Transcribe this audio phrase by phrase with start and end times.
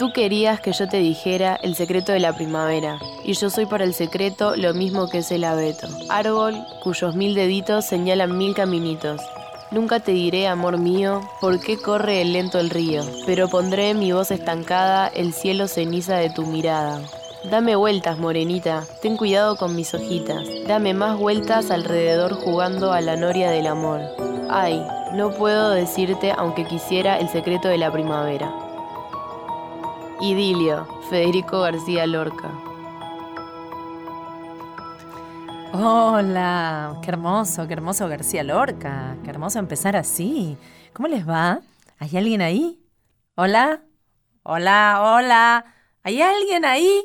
[0.00, 3.84] Tú querías que yo te dijera el secreto de la primavera, y yo soy para
[3.84, 9.20] el secreto lo mismo que es el abeto, árbol cuyos mil deditos señalan mil caminitos.
[9.70, 14.10] Nunca te diré, amor mío, por qué corre el lento el río, pero pondré mi
[14.10, 17.02] voz estancada el cielo ceniza de tu mirada.
[17.50, 23.16] Dame vueltas, morenita, ten cuidado con mis hojitas, dame más vueltas alrededor jugando a la
[23.16, 24.00] noria del amor.
[24.48, 24.82] Ay,
[25.12, 28.69] no puedo decirte aunque quisiera el secreto de la primavera.
[30.22, 32.50] Idilio, Federico García Lorca.
[35.72, 40.58] Hola, qué hermoso, qué hermoso García Lorca, qué hermoso empezar así.
[40.92, 41.60] ¿Cómo les va?
[41.98, 42.78] ¿Hay alguien ahí?
[43.34, 43.80] Hola,
[44.42, 45.64] hola, hola.
[46.02, 47.02] ¿Hay alguien ahí?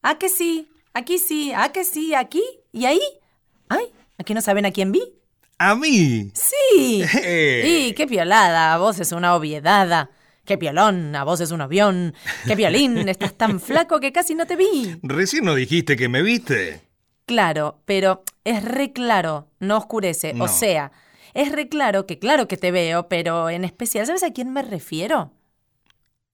[0.00, 0.66] ¿A que sí?
[0.94, 2.14] Aquí sí, ¿a que sí?
[2.14, 2.42] ¿Aquí?
[2.72, 3.00] ¿Y ahí?
[3.68, 5.02] Ay, ¿aquí no saben a quién vi?
[5.58, 6.32] ¿A mí?
[6.32, 7.04] Sí.
[7.62, 10.08] Y qué piolada, vos es una obviedad.
[10.44, 12.14] Qué piolón, a vos es un avión.
[12.46, 14.98] Qué violín, estás tan flaco que casi no te vi.
[15.02, 16.82] Recién no dijiste que me viste.
[17.26, 20.34] Claro, pero es re claro, no oscurece.
[20.34, 20.44] No.
[20.44, 20.92] O sea,
[21.32, 24.62] es re claro que claro que te veo, pero en especial, ¿sabes a quién me
[24.62, 25.32] refiero?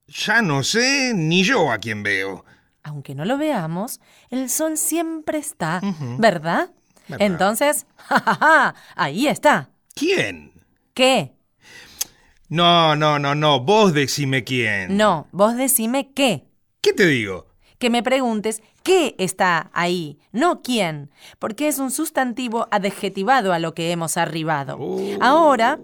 [0.08, 2.45] Ya no sé ni yo a quién veo.
[2.83, 5.80] Aunque no lo veamos, el sol siempre está.
[6.19, 6.70] ¿verdad?
[7.06, 7.27] Verdad.
[7.27, 9.70] Entonces, jajaja, ahí está.
[9.95, 10.52] ¿Quién?
[10.95, 11.33] ¿Qué?
[12.50, 13.60] No, no, no, no.
[13.60, 14.96] Vos decime quién.
[14.96, 16.48] No, vos decime qué.
[16.80, 17.46] ¿Qué te digo?
[17.78, 23.72] Que me preguntes qué está ahí, no quién, porque es un sustantivo adjetivado a lo
[23.72, 24.76] que hemos arribado.
[24.80, 24.98] Oh.
[25.20, 25.78] Ahora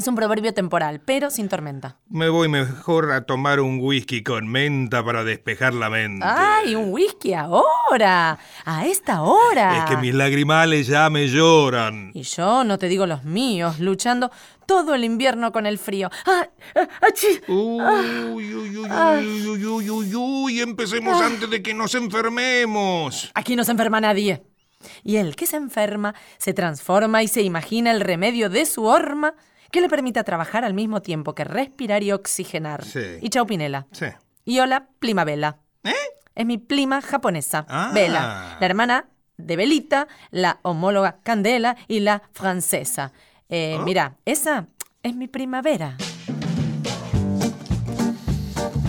[0.00, 1.98] es un proverbio temporal, pero sin tormenta.
[2.08, 6.24] Me voy mejor a tomar un whisky con menta para despejar la mente.
[6.26, 8.38] ¡Ay, un whisky ahora!
[8.64, 9.76] ¡A esta hora!
[9.76, 12.12] Es que mis lagrimales ya me lloran.
[12.14, 14.30] Y yo no te digo los míos, luchando
[14.64, 16.08] todo el invierno con el frío.
[16.24, 16.48] ¡Ah!
[16.76, 17.38] ah ¡Achí!
[17.46, 19.18] Uy, uy, ah, ah.
[19.20, 23.30] uy, uy, uy, uy, uy, uy, empecemos antes de que nos enfermemos.
[23.34, 24.42] Aquí no se enferma nadie.
[25.04, 29.34] Y el que se enferma se transforma y se imagina el remedio de su horma
[29.70, 32.84] que le permita trabajar al mismo tiempo que respirar y oxigenar.
[32.84, 33.00] Sí.
[33.20, 33.86] Y chau Pinela.
[33.92, 34.06] Sí.
[34.44, 35.58] Y hola, Plima Vela.
[35.84, 35.92] ¿Eh?
[36.34, 37.90] Es mi prima japonesa, Ah.
[37.94, 43.12] Vela, la hermana de Belita, la homóloga Candela y la francesa.
[43.48, 43.82] Eh, Ah.
[43.84, 44.66] Mira, esa
[45.02, 45.96] es mi primavera.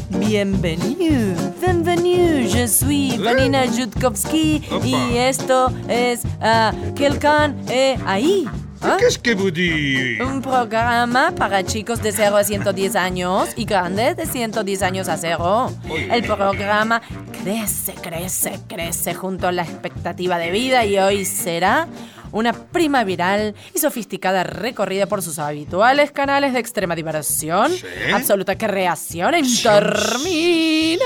[0.10, 4.86] Bienvenue, bienvenue, je suis Vanina Jutkovsky Opa.
[4.86, 8.48] y esto es ah, Quelqu'un est ahí.
[8.84, 8.98] ¿Ah?
[9.00, 10.20] ¿Qué es que dites?
[10.26, 15.18] Un programa para chicos de 0 a 110 años y grandes de 110 años a
[15.18, 15.72] 0.
[15.86, 17.00] Muy El programa
[17.44, 21.88] crece, crece, crece junto a la expectativa de vida y hoy será
[22.32, 27.86] una primaveral y sofisticada recorrida por sus habituales canales de extrema diversión, Sí.
[28.14, 30.98] absoluta creación interminable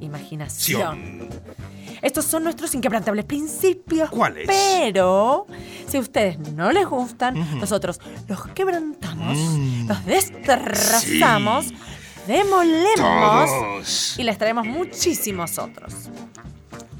[0.00, 1.28] imaginación.
[2.02, 4.10] Estos son nuestros inquebrantables principios.
[4.10, 4.46] ¿Cuáles?
[4.46, 5.46] Pero
[5.88, 9.88] si a ustedes no les gustan, nosotros los quebrantamos, Mm.
[9.88, 11.66] los destrozamos,
[12.26, 14.18] demolemos Todos.
[14.18, 15.94] y les traemos muchísimos otros.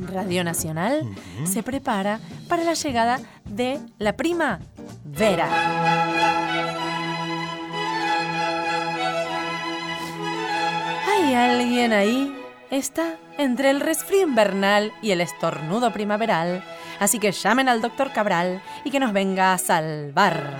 [0.01, 1.03] Radio Nacional
[1.45, 5.49] se prepara para la llegada de la primavera.
[11.07, 12.33] ¿Hay alguien ahí?
[12.71, 16.63] Está entre el resfrío invernal y el estornudo primaveral,
[17.01, 20.55] así que llamen al doctor Cabral y que nos venga a salvar.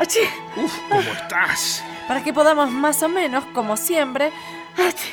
[0.00, 0.20] ¡Achí!
[0.56, 1.84] Uf, ¿cómo estás?
[2.08, 4.32] Para que podamos más o menos, como siempre,
[4.76, 5.12] ¡achí!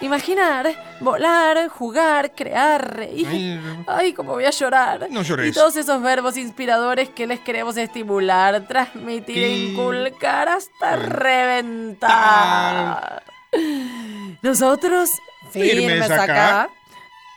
[0.00, 3.26] imaginar, volar, jugar, crear, reír.
[3.28, 3.60] Ay.
[3.86, 5.08] Ay, cómo voy a llorar.
[5.10, 5.48] No llores.
[5.48, 12.02] Y todos esos verbos inspiradores que les queremos estimular, transmitir, inculcar hasta reventar.
[14.42, 15.10] Nosotros,
[15.52, 16.22] Firmes acá.
[16.22, 16.70] acá,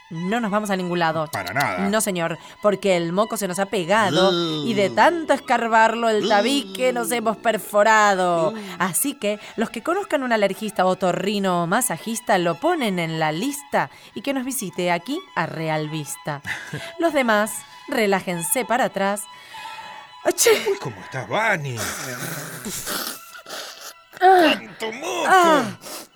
[0.10, 1.28] no nos vamos a ningún lado.
[1.32, 1.78] Para nada.
[1.90, 4.68] No, señor, porque el moco se nos ha pegado Uh.
[4.68, 8.54] y de tanto escarbarlo el tabique nos hemos perforado.
[8.78, 13.90] Así que los que conozcan un alergista otorrino o masajista lo ponen en la lista
[14.14, 16.42] y que nos visite aquí a Real Vista.
[17.00, 17.52] Los demás,
[17.88, 19.24] relájense para atrás.
[20.26, 20.50] ¡Achí!
[20.70, 21.78] Uy, ¿cómo estás, Vani?
[24.20, 25.32] ¡Tanto moco!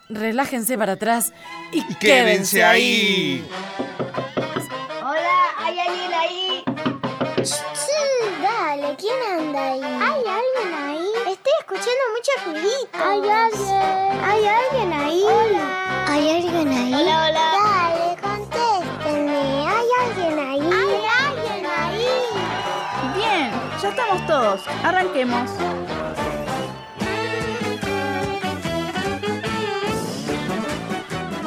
[0.09, 1.33] Relájense para atrás
[1.71, 3.47] y, Y quédense ahí.
[5.01, 6.63] Hola, ¿hay alguien ahí?
[7.43, 7.91] Sí,
[8.41, 9.81] dale, ¿quién anda ahí?
[9.83, 11.07] ¿Hay alguien ahí?
[11.33, 12.97] Estoy escuchando mucho ruidito.
[13.03, 14.23] ¿Hay alguien?
[14.23, 15.23] ¿Hay alguien ahí?
[15.23, 16.05] Hola.
[16.07, 16.93] ¿Hay alguien ahí?
[16.93, 17.45] Hola, hola.
[17.63, 19.67] Dale, contéstenme.
[19.67, 20.69] ¿Hay alguien ahí?
[20.71, 22.07] ¿Hay alguien ahí?
[23.15, 24.61] Bien, ya estamos todos.
[24.83, 25.49] Arranquemos.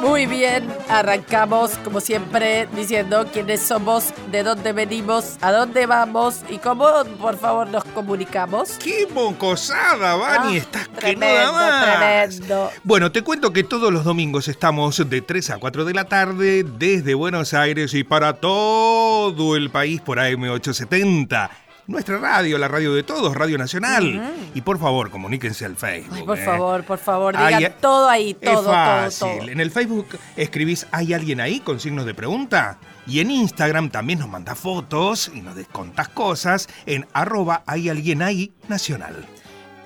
[0.01, 6.57] Muy bien, arrancamos como siempre diciendo quiénes somos, de dónde venimos, a dónde vamos y
[6.57, 6.87] cómo,
[7.19, 8.71] por favor, nos comunicamos.
[8.81, 10.55] ¡Qué mocosada, Vani!
[10.55, 11.99] Ah, Estás que tremendo, da más.
[12.37, 12.71] tremendo.
[12.83, 16.63] Bueno, te cuento que todos los domingos estamos de 3 a 4 de la tarde
[16.63, 21.49] desde Buenos Aires y para todo el país por AM870.
[21.89, 24.31] Nuestra radio, la radio de todos, Radio Nacional.
[24.53, 26.17] Y por favor, comuníquense al Facebook.
[26.17, 26.45] Ay, por ¿eh?
[26.45, 29.39] favor, por favor, digan eh, todo ahí, todo, es todo, fácil.
[29.39, 29.49] todo.
[29.49, 30.07] En el Facebook
[30.37, 31.61] escribís ¿Hay alguien ahí?
[31.61, 32.77] con signos de pregunta.
[33.07, 38.21] Y en Instagram también nos mandás fotos y nos contás cosas en arroba hay alguien
[38.21, 39.25] ahí nacional.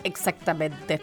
[0.03, 0.99] Exactamente.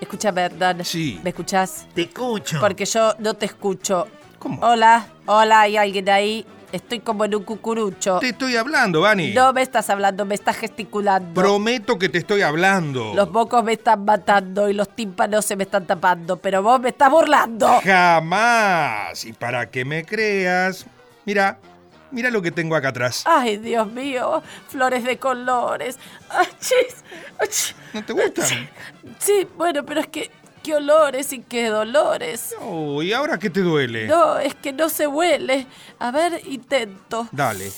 [0.00, 0.84] Escúchame, Hernán.
[0.84, 1.20] Sí.
[1.22, 1.86] ¿Me escuchás?
[1.94, 2.58] Te escucho.
[2.58, 4.08] Porque yo no te escucho.
[4.40, 4.60] ¿Cómo?
[4.66, 6.44] Hola, hola, ¿hay alguien ahí?
[6.72, 8.18] Estoy como en un cucurucho.
[8.20, 9.32] Te estoy hablando, Vani.
[9.32, 11.40] No me estás hablando, me estás gesticulando.
[11.40, 13.12] Prometo que te estoy hablando.
[13.14, 16.90] Los mocos me están matando y los tímpanos se me están tapando, pero vos me
[16.90, 17.80] estás burlando.
[17.82, 19.24] Jamás.
[19.24, 20.86] Y para que me creas,
[21.24, 21.58] mira,
[22.12, 23.24] mira lo que tengo acá atrás.
[23.26, 25.98] Ay, Dios mío, flores de colores.
[26.28, 28.68] Ach- ¿No te gustan?
[29.18, 30.30] Sí, bueno, pero es que
[30.62, 32.54] qué olores y qué dolores.
[32.60, 34.06] Oh, ¿y ahora qué te duele?
[34.06, 35.66] No, es que no se huele.
[35.98, 37.28] A ver, intento.
[37.32, 37.70] Dale.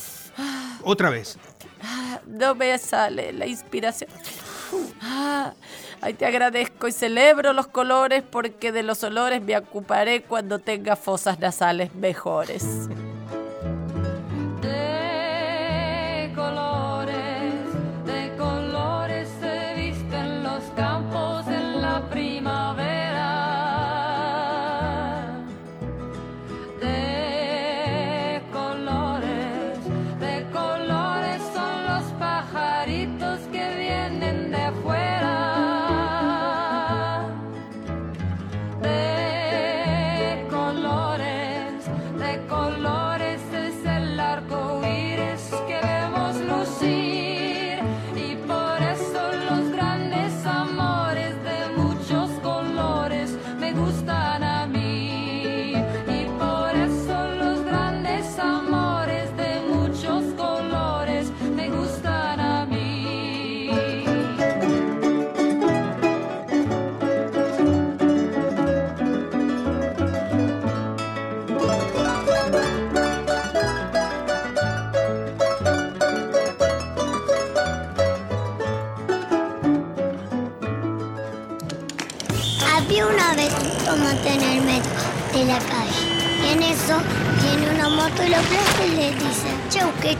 [0.82, 1.38] Otra vez.
[1.82, 4.08] Ah, No me sale la inspiración.
[5.00, 5.52] Ah,
[6.00, 10.96] ay, te agradezco y celebro los colores porque de los olores me ocuparé cuando tenga
[10.96, 12.64] fosas nasales mejores.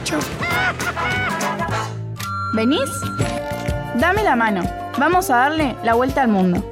[0.03, 0.19] Chau.
[2.53, 2.89] ¿Venís?
[3.95, 4.63] Dame la mano.
[4.97, 6.63] Vamos a darle la vuelta al mundo.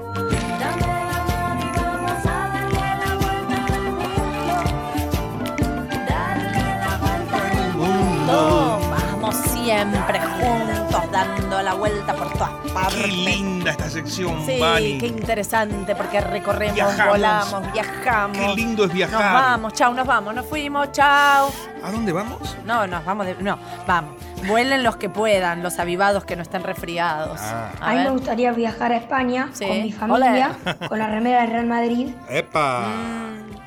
[8.28, 12.96] Vamos siempre juntos dando la vuelta por todas partes.
[13.02, 17.08] Qué linda esta sección, Sí, qué interesante porque recorremos, Viajamos.
[17.08, 18.38] volamos, viajamos.
[18.38, 19.22] Qué lindo es viajar.
[19.22, 21.52] Nos vamos, chau, nos vamos, nos fuimos, chau.
[21.84, 22.41] ¿A dónde vamos?
[22.72, 23.36] No, nos vamos de.
[23.36, 24.16] No, vamos.
[24.48, 27.40] Vuelen los que puedan, los avivados que no estén resfriados.
[27.42, 27.70] Ah.
[27.80, 28.06] A A mí ver.
[28.06, 29.66] me gustaría viajar a España Sí.
[29.68, 30.88] con mi familia, Hola.
[30.88, 32.10] con la remera del Real Madrid.
[32.30, 32.86] ¡Epa!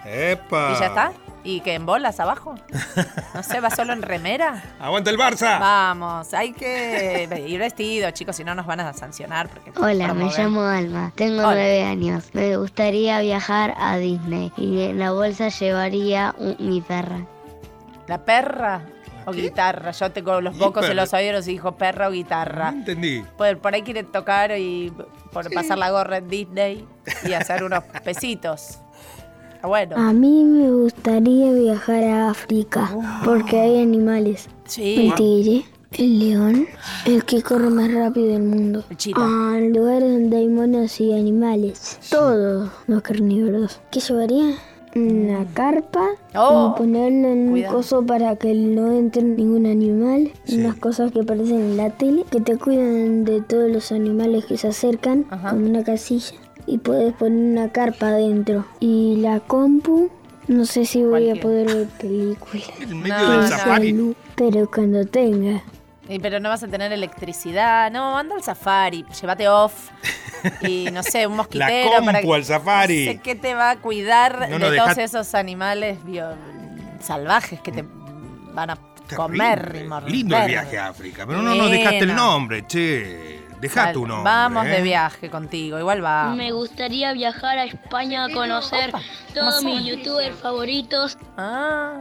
[0.06, 0.70] ¡Epa!
[0.70, 0.74] Mm.
[0.74, 1.12] ¿Y ya está?
[1.46, 2.54] ¿Y que en bolas abajo?
[3.34, 4.62] No sé, ¿va solo en remera?
[4.80, 5.60] ¡Aguanta el Barça!
[5.60, 9.48] Vamos, hay que ir vestido, chicos, si no nos van a sancionar.
[9.50, 10.38] Porque Hola, me promover.
[10.38, 11.52] llamo Alma, tengo Hola.
[11.54, 12.30] nueve años.
[12.32, 17.26] Me gustaría viajar a Disney y en la bolsa llevaría un- mi perra.
[18.06, 18.80] ¿La perra
[19.26, 19.42] o ¿Qué?
[19.42, 19.90] guitarra?
[19.92, 22.70] Yo tengo los ¿Y bocos en los oídos y dijo perra o guitarra.
[22.72, 23.22] No entendí.
[23.36, 24.92] Por, por ahí quieren tocar y
[25.32, 26.86] por pasar la gorra en Disney
[27.26, 28.78] y hacer unos pesitos.
[29.54, 32.90] Está Bueno, A mí me gustaría viajar a África
[33.24, 34.48] porque hay animales.
[34.66, 35.08] sí.
[35.08, 36.66] El tigre, el león,
[37.06, 38.84] el que corre más rápido del mundo.
[38.90, 39.14] El.
[39.16, 41.98] Ah, lugares donde hay monos y animales.
[42.10, 43.80] Todos los carnívoros.
[43.90, 44.54] ¿Qué llevaría?
[44.96, 50.30] Una carpa Oh, y ponerle en un coso para que no entre ningún animal.
[50.44, 50.58] Sí.
[50.58, 54.56] Unas cosas que aparecen en la tele que te cuidan de todos los animales que
[54.56, 55.50] se acercan, Ajá.
[55.50, 56.34] como una casilla.
[56.66, 58.64] Y puedes poner una carpa adentro.
[58.80, 60.10] Y la compu,
[60.48, 61.38] no sé si voy Cualquier.
[61.38, 62.66] a poder ver películas.
[62.88, 63.48] Medio No, del no.
[63.48, 63.90] safari.
[63.90, 65.62] Salud, pero cuando tenga.
[66.08, 67.90] Y pero no vas a tener electricidad.
[67.90, 69.90] No, anda al safari, llévate off.
[70.62, 73.06] Y no sé, un mosquitero compu para que- al safari.
[73.06, 76.36] No sé qué te va a cuidar No, no, de todos dejá- esos animales bio-
[77.00, 77.84] salvajes que te
[78.52, 78.78] van a
[79.16, 80.10] comer y morder.
[80.10, 83.42] Lindo el viaje a África, pero no nos dejaste el nombre, che.
[83.60, 84.24] Deja Sal- tu nombre.
[84.30, 84.68] Vamos ¿eh?
[84.70, 86.34] de viaje contigo, igual va.
[86.34, 88.92] Me gustaría viajar a España a conocer
[89.32, 91.16] todos mis youtubers favoritos.
[91.38, 92.00] Ah.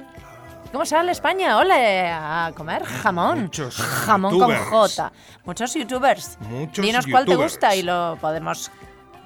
[0.74, 1.58] ¿Cómo sale España?
[1.58, 3.42] Hola, a comer jamón.
[3.44, 4.62] Muchos jamón youtubers.
[4.64, 5.12] con J.
[5.46, 6.38] Muchos youtubers.
[6.50, 7.54] Muchos Dinos cuál te youtubers.
[7.54, 8.72] gusta y lo podemos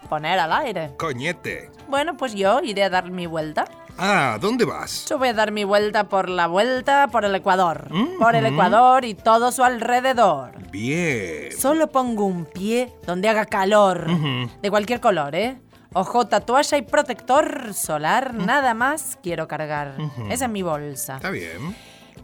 [0.09, 0.91] poner al aire.
[0.97, 1.71] Coñete.
[1.87, 3.63] Bueno, pues yo iré a dar mi vuelta.
[3.97, 5.05] Ah, ¿dónde vas?
[5.09, 7.87] Yo voy a dar mi vuelta por la vuelta por el Ecuador.
[7.91, 8.53] Mm, Por el mm.
[8.53, 10.51] Ecuador y todo su alrededor.
[10.69, 11.51] Bien.
[11.57, 14.05] Solo pongo un pie donde haga calor.
[14.07, 14.51] Ujú.
[14.61, 15.59] De cualquier color, ¿eh?
[15.93, 19.95] Ojo, toalla y protector solar, nada más quiero cargar.
[20.29, 21.15] Esa es mi bolsa.
[21.15, 21.75] Está bien.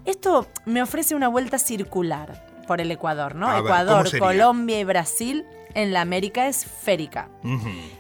[0.06, 3.48] Esto me ofrece una vuelta circular por el Ecuador, ¿no?
[3.48, 4.20] A ver, ¿cómo Ecuador?
[4.20, 7.30] Colombia y Brasil en la América esférica.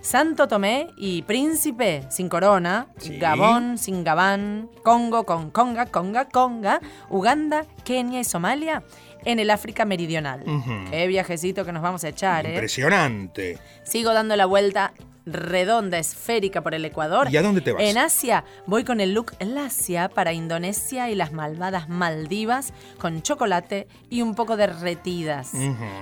[0.01, 3.17] Santo Tomé y Príncipe sin corona, Sí.
[3.17, 6.79] Gabón sin Gabán, Congo con Conga, Conga, Conga,
[7.09, 8.83] Uganda, Kenia y Somalia
[9.25, 10.43] en el África Meridional.
[10.91, 12.49] Qué viajecito que nos vamos a echar, ¿eh?
[12.53, 13.57] Impresionante.
[13.83, 14.93] Sigo dando la vuelta
[15.25, 17.27] redonda, esférica por el Ecuador.
[17.31, 17.83] ¿Y a dónde te vas?
[17.83, 23.87] En Asia voy con el look Lacia para Indonesia y las malvadas Maldivas con chocolate
[24.09, 25.51] y un poco derretidas.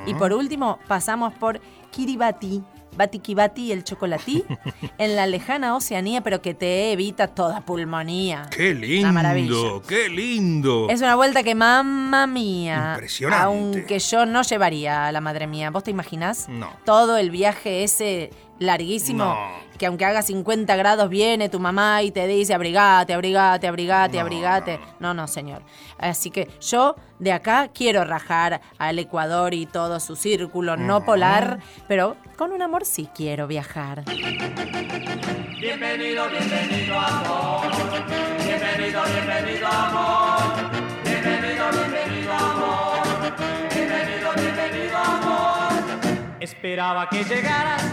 [0.05, 1.61] Y por último pasamos por
[1.91, 2.63] Kiribati,
[2.95, 4.43] Batikibati el chocolatí
[4.98, 8.48] en la lejana Oceanía, pero que te evita toda pulmonía.
[8.51, 9.48] Qué Una maravilla.
[9.51, 10.88] lindo, qué lindo.
[10.89, 12.91] Es una vuelta que, mamma mía.
[12.95, 13.43] Impresionante.
[13.45, 15.71] Aunque yo no llevaría a la madre mía.
[15.71, 16.48] ¿Vos te imaginás?
[16.50, 16.69] No.
[16.86, 19.24] Todo el viaje ese larguísimo.
[19.25, 19.70] No.
[19.81, 24.21] Que aunque haga 50 grados viene tu mamá y te dice abrigate, abrigate, abrigate, No,
[24.21, 24.79] abrigate.
[25.00, 25.63] No, no, señor.
[25.97, 31.61] Así que yo de acá quiero rajar al Ecuador y todo su círculo no polar,
[31.88, 34.03] pero con un amor sí quiero viajar.
[46.39, 47.83] Esperaba que llegaras,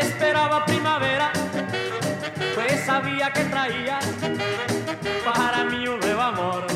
[0.00, 1.30] esperaba primavera,
[2.54, 4.04] pues sabía que traías
[5.24, 6.66] para mí un nuevo amor.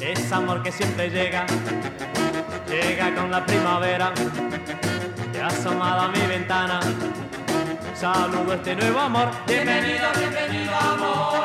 [0.00, 1.46] Es amor que siempre llega,
[2.68, 4.12] llega con la primavera.
[5.32, 6.80] Te has asomado a mi ventana,
[7.94, 9.30] saludo este nuevo amor.
[9.46, 11.44] Bienvenido, bienvenido amor,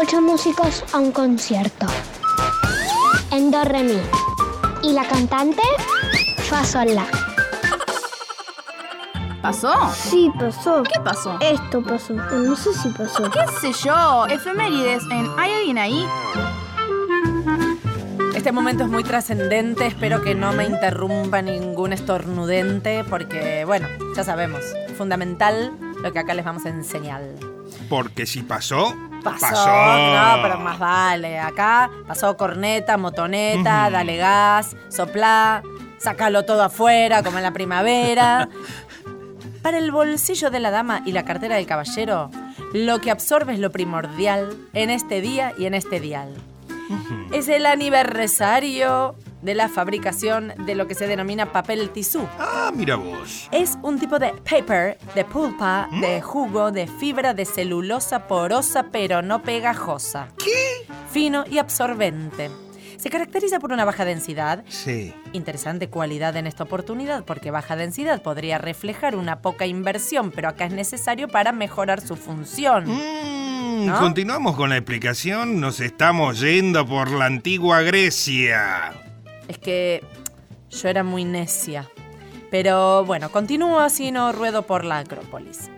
[0.00, 1.86] ocho músicos a un concierto?
[3.32, 4.00] En do re mi.
[4.82, 5.62] ¿Y la cantante?
[6.48, 7.06] Fa sol la.
[9.42, 9.72] ¿Pasó?
[9.94, 10.82] Sí, pasó.
[10.84, 11.36] ¿Qué pasó?
[11.40, 12.14] Esto pasó.
[12.14, 13.24] pero No sé si pasó.
[13.30, 14.26] ¿Qué sé yo?
[14.26, 16.06] Efemérides en ¿Hay alguien ahí?
[18.36, 24.22] Este momento es muy trascendente, espero que no me interrumpa ningún estornudente, porque, bueno, ya
[24.22, 24.60] sabemos,
[24.96, 27.22] fundamental lo que acá les vamos a enseñar.
[27.88, 28.94] Porque si pasó,
[29.40, 31.38] Pasó, no, pero más vale.
[31.38, 35.62] Acá pasó corneta, motoneta, dale gas, soplá,
[35.98, 38.48] sácalo todo afuera, como en la primavera.
[39.62, 42.30] Para el bolsillo de la dama y la cartera del caballero,
[42.72, 46.34] lo que absorbe es lo primordial en este día y en este dial.
[47.32, 52.26] Es el aniversario de la fabricación de lo que se denomina papel tisú.
[52.38, 53.48] Ah, mira vos.
[53.52, 59.22] Es un tipo de paper, de pulpa, de jugo, de fibra de celulosa porosa pero
[59.22, 60.28] no pegajosa.
[60.38, 60.86] ¿Qué?
[61.10, 62.50] Fino y absorbente.
[62.98, 64.64] Se caracteriza por una baja densidad.
[64.68, 65.14] Sí.
[65.32, 70.66] Interesante cualidad en esta oportunidad porque baja densidad podría reflejar una poca inversión, pero acá
[70.66, 72.86] es necesario para mejorar su función.
[72.88, 74.00] Mm, ¿No?
[74.00, 75.60] Continuamos con la explicación.
[75.60, 79.07] Nos estamos yendo por la antigua Grecia.
[79.48, 80.04] Es que
[80.70, 81.88] yo era muy necia.
[82.50, 85.70] Pero bueno, continúo así no ruedo por la Acrópolis.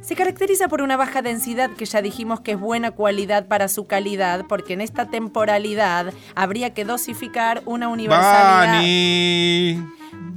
[0.00, 3.86] Se caracteriza por una baja densidad que ya dijimos que es buena cualidad para su
[3.86, 8.80] calidad, porque en esta temporalidad habría que dosificar una universalidad.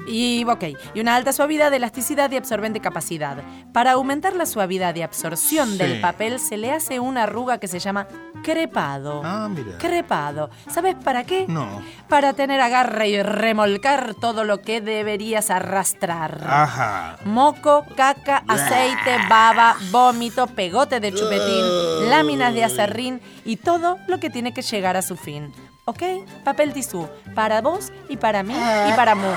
[0.07, 0.63] Y, ok,
[0.95, 3.37] y una alta suavidad, elasticidad y absorbente capacidad.
[3.71, 5.77] Para aumentar la suavidad y absorción Sí.
[5.77, 8.07] del papel se le hace una arruga que se llama
[8.43, 9.21] crepado.
[9.23, 9.77] Ah, mira.
[9.77, 10.49] Crepado.
[10.69, 11.45] ¿Sabes para qué?
[11.47, 11.81] No.
[12.09, 16.41] Para tener agarre y remolcar todo lo que deberías arrastrar.
[16.47, 17.17] Ajá.
[17.25, 24.29] Moco, caca, aceite, baba, vómito, pegote de chupetín, láminas de acerrín y todo lo que
[24.31, 25.53] tiene que llegar a su fin.
[25.91, 26.03] ¿Ok?
[26.45, 27.05] Papel tisú.
[27.35, 29.27] Para vos y para mí y para Mu.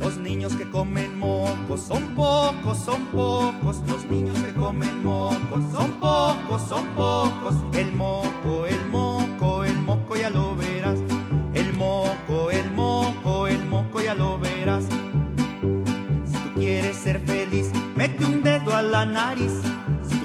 [0.00, 3.76] Los niños que comen mocos son pocos, son pocos.
[3.86, 7.54] Los niños que comen mocos son pocos, son pocos.
[7.74, 10.98] El moco, el moco, el moco ya lo verás.
[11.54, 14.84] El moco, el moco, el moco ya lo verás.
[17.94, 19.69] mete un dedo a la nariz.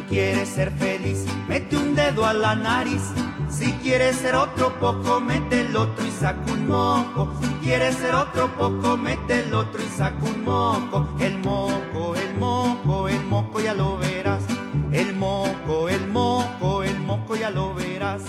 [0.09, 3.01] Quieres ser feliz, mete un dedo a la nariz.
[3.49, 7.33] Si quieres ser otro poco, mete el otro y saca un moco.
[7.41, 11.07] Si quieres ser otro poco, mete el otro y saca un moco.
[11.19, 14.43] El moco, el moco, el moco ya lo verás.
[14.91, 18.21] El moco, el moco, el moco ya lo verás.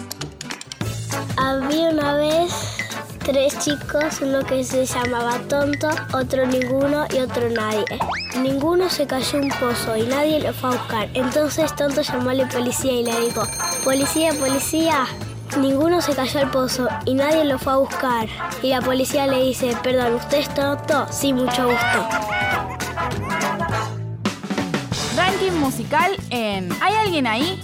[1.36, 2.75] Había una vez
[3.26, 7.84] tres chicos, uno que se llamaba tonto, otro ninguno y otro nadie.
[8.40, 11.08] Ninguno se cayó un pozo y nadie lo fue a buscar.
[11.12, 13.42] Entonces tonto llamó a la policía y le dijo,
[13.82, 15.06] policía, policía,
[15.58, 18.28] ninguno se cayó al pozo y nadie lo fue a buscar.
[18.62, 21.08] Y la policía le dice, perdón, ¿usted es tonto?
[21.10, 22.08] Sí, mucho gusto.
[25.16, 27.60] Ranking musical en ¿Hay alguien ahí?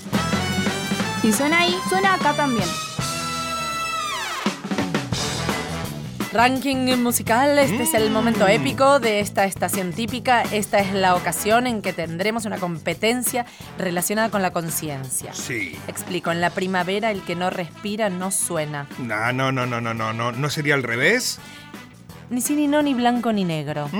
[1.20, 2.66] Si suena ahí, suena acá también.
[6.32, 10.42] Ranking musical, este es el momento épico de esta estación típica.
[10.44, 13.44] Esta es la ocasión en que tendremos una competencia
[13.76, 15.34] relacionada con la conciencia.
[15.34, 15.78] Sí.
[15.88, 18.88] Explico, en la primavera el que no respira no suena.
[18.98, 20.32] No, no, no, no, no, no, no.
[20.32, 21.38] ¿No sería al revés?
[22.30, 23.90] Ni sí, ni no, ni blanco, ni negro.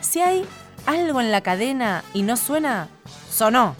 [0.00, 0.44] Si hay
[0.86, 2.88] algo en la cadena y no suena,
[3.28, 3.74] sonó.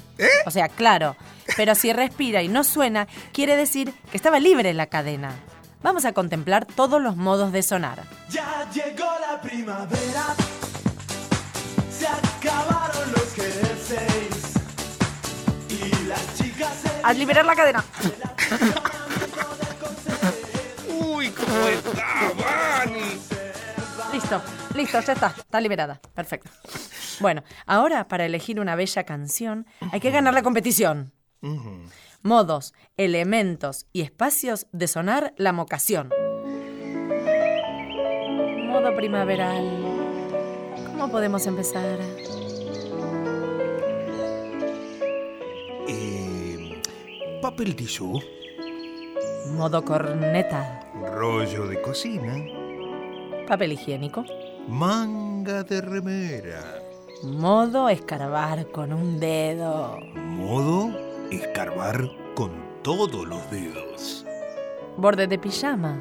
[0.45, 1.15] O sea, claro.
[1.57, 5.37] Pero si respira y no suena, quiere decir que estaba libre la cadena.
[5.83, 8.03] Vamos a contemplar todos los modos de sonar.
[8.31, 10.35] Ya llegó la primavera,
[11.91, 14.55] se acabaron los jerseys
[15.69, 17.85] y las chicas se A liberar la cadena.
[20.89, 23.21] Uy, ¿cómo está, Vani?
[24.13, 24.43] Listo,
[24.75, 26.01] listo, ya está, está liberada.
[26.15, 26.51] Perfecto.
[27.21, 31.13] Bueno, ahora para elegir una bella canción hay que ganar la competición.
[32.31, 36.11] Modos, elementos y espacios de sonar la mocación.
[38.67, 39.65] Modo primaveral.
[40.91, 42.01] ¿Cómo podemos empezar?
[45.87, 46.83] Eh,
[47.41, 48.21] papel tisú,
[49.53, 50.81] Modo corneta.
[51.15, 52.35] rollo de cocina,
[53.47, 54.25] Papel higiénico.
[54.67, 56.83] manga de remera,
[57.23, 59.97] Modo escarbar con un dedo.
[60.17, 64.25] modo escarbar con todos los dedos,
[64.97, 66.01] Borde de pijama.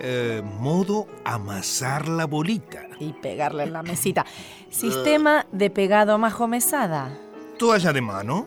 [0.00, 4.24] Eh, modo amasar la bolita, Y pegarle en la mesita.
[4.70, 7.10] Sistema de pegado majomesada.
[7.58, 8.46] toalla de mano,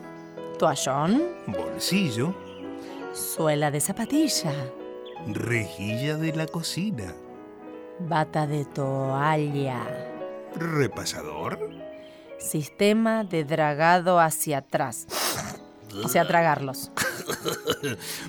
[0.58, 1.22] Toallón.
[1.46, 2.34] bolsillo,
[3.12, 4.52] Suela de zapatilla.
[5.26, 7.12] rejilla de la cocina,
[7.98, 9.82] Bata de toalla.
[10.56, 11.58] repasador,
[12.38, 15.06] Sistema de dragado hacia atrás.
[16.04, 16.90] O sea, tragarlos.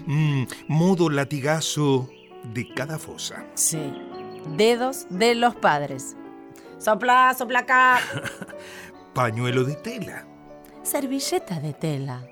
[0.06, 2.10] Mm, modo latigazo
[2.44, 3.94] de cada fosa, Sí.
[4.58, 6.16] Dedos de los padres.
[6.80, 8.00] Sopla, sopla acá.
[9.14, 10.26] pañuelo de tela,
[10.84, 12.26] Servilleta de tela.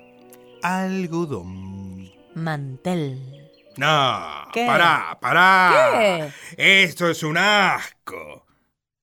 [0.62, 2.10] algodón.
[2.34, 3.50] Mantel.
[3.76, 4.66] No, ¿Qué?
[4.66, 5.72] pará, pará.
[6.56, 6.82] ¿Qué?
[6.84, 8.46] Esto es un asco.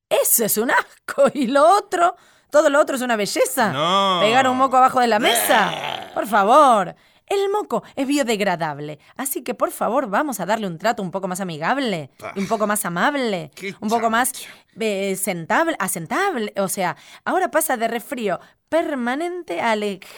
[0.10, 1.24] Eso es un asco.
[1.34, 2.16] ¿Y lo otro?
[2.50, 3.72] ¿Todo lo otro es una belleza?
[3.72, 4.20] No.
[4.22, 5.72] ¿Pegar un moco abajo de la mesa?
[6.14, 6.96] Por favor.
[7.28, 11.28] El moco es biodegradable, así que por favor vamos a darle un trato un poco
[11.28, 14.32] más amigable, un poco más amable, Qué un poco más
[14.80, 16.52] eh, sentable, asentable.
[16.58, 20.10] O sea, ahora pasa de resfrío permanente a alergia,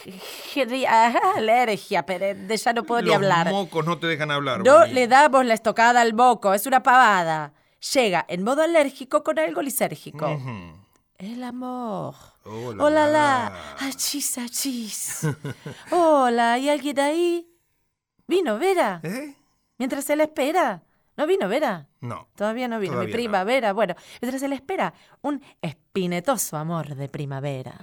[0.88, 3.50] a alergia, pero de ya no puedo ni Los hablar.
[3.50, 4.64] mocos no te dejan hablar.
[4.64, 7.52] No le damos la estocada al boco, es una pavada.
[7.92, 10.30] Llega en modo alérgico con algo lisérgico.
[10.30, 10.81] Ujú.
[11.22, 12.16] El amor.
[12.44, 13.08] Oh, la, Hola, la.
[13.08, 13.86] la.
[13.86, 15.20] Achis, achis.
[15.92, 17.48] Hola, ¿hay alguien ahí?
[18.26, 19.00] ¿Vino Vera?
[19.04, 19.36] ¿Eh?
[19.78, 20.82] Mientras se le espera.
[21.16, 21.86] ¿No vino Vera?
[22.00, 22.26] No.
[22.34, 22.94] Todavía no vino.
[22.94, 23.16] Todavía Mi no.
[23.16, 23.72] primavera.
[23.72, 27.74] Bueno, mientras se le espera, un espinetoso amor de primavera.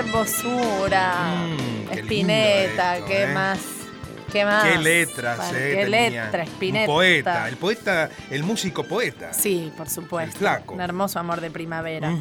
[0.00, 1.14] Hermosura.
[1.46, 3.26] Mm, qué Espineta, qué ¿eh?
[3.28, 3.58] más.
[4.32, 4.64] ¿Qué más?
[4.64, 6.24] Qué letras, eh, Qué tenía.
[6.24, 6.90] letra, Espineta.
[6.90, 9.32] Un poeta, el poeta, el músico poeta.
[9.32, 10.32] Sí, por supuesto.
[10.32, 10.74] El flaco.
[10.74, 12.12] Un hermoso amor de primavera.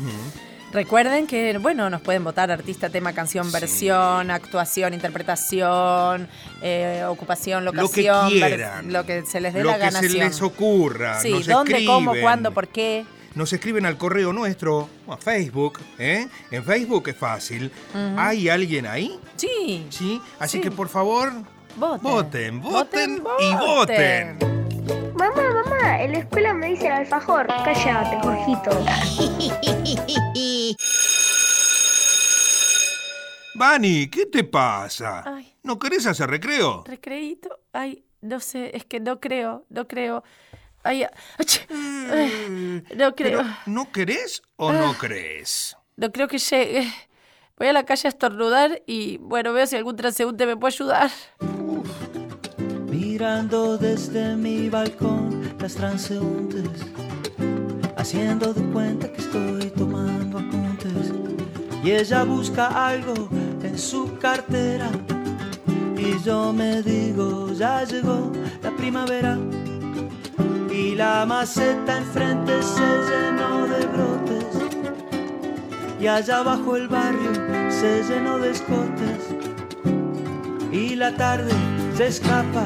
[0.72, 6.28] Recuerden que, bueno, nos pueden votar artista, tema, canción, versión, actuación, interpretación,
[6.62, 8.92] eh, ocupación, Lo que locación, quieran.
[8.92, 10.28] lo que se les dé Lo la que se ganación.
[10.28, 11.20] les ocurra.
[11.22, 13.06] Sí, nos dónde, cómo, cuándo, por qué.
[13.36, 16.28] Nos escriben al correo nuestro, o a Facebook, ¿eh?
[16.52, 17.70] En Facebook es fácil.
[17.94, 18.16] Ujú.
[18.18, 19.20] ¿Hay alguien ahí?
[19.36, 19.86] Sí.
[19.90, 20.22] Sí.
[20.40, 20.64] Así Sí.
[20.64, 21.34] que por favor,
[21.76, 22.02] Voten.
[22.02, 24.38] voten, voten, Voten, y voten.
[25.18, 27.48] Mamá, mamá, en la escuela me dicen alfajor.
[27.48, 28.72] Cállate, Jorgito.
[33.56, 35.24] Vani, ¿qué te pasa?
[35.26, 35.54] Ay.
[35.64, 36.84] ¿No querés hacer recreo?
[36.86, 37.60] Recreíto.
[37.72, 40.24] Ay, no sé, es que no creo, no creo.
[40.86, 41.62] Ay, ach,
[42.12, 43.40] ay, no creo.
[43.40, 45.76] Pero, ¿no querés o no crees?
[45.98, 46.88] No creo que llegue.
[47.58, 51.10] Voy a la calle a estornudar y, bueno, veo si algún transeúnte me puede ayudar.
[52.88, 56.70] Mirando desde mi balcón las transeúntes,
[57.98, 61.12] haciendo de cuenta que estoy tomando apuntes.
[61.84, 63.28] Y ella busca algo
[63.64, 64.92] en su cartera.
[65.98, 69.40] Y yo me digo, ya llegó la primavera.
[70.76, 74.46] Y la maceta enfrente se llenó de brotes.
[76.02, 77.32] Y allá abajo el barrio
[77.70, 79.22] se llenó de escotes.
[80.74, 81.54] Y la tarde
[81.96, 82.66] se escapa,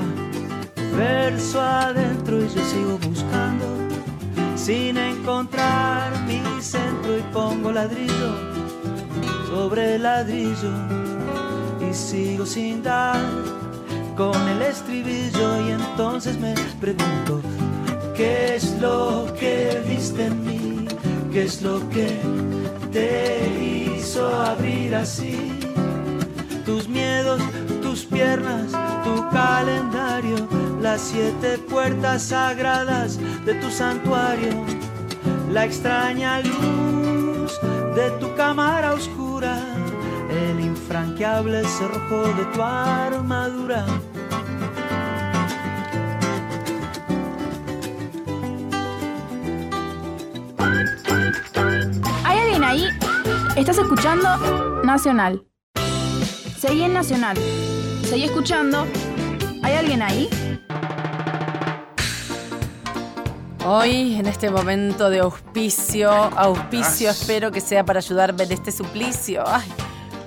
[0.97, 3.67] verso adentro y yo sigo buscando.
[4.55, 8.33] Sin encontrar mi centro y pongo ladrillo
[9.49, 10.73] sobre ladrillo
[11.79, 13.21] y sigo sin dar
[14.17, 17.41] con el estribillo y entonces me pregunto
[18.19, 20.85] qué es lo que viste en mí,
[21.31, 22.19] qué es lo que
[22.91, 25.57] te hizo abrir así
[26.65, 27.41] tus miedos,
[27.81, 28.73] tus piernas,
[29.05, 30.35] tu calendario,
[30.81, 34.65] las siete puertas sagradas de tu santuario,
[35.49, 37.57] la extraña luz
[37.95, 39.63] de tu cámara oscura,
[40.29, 43.85] el infranqueable cerrojo de tu armadura.
[53.55, 55.43] Estás escuchando Nacional.
[56.57, 57.37] Seguí en Nacional.
[58.03, 58.85] Seguí escuchando.
[59.63, 60.29] ¿Hay alguien ahí?
[63.65, 69.43] Hoy, en este momento de auspicio, auspicio, espero que sea para ayudarme en este suplicio.
[69.45, 69.69] Ay,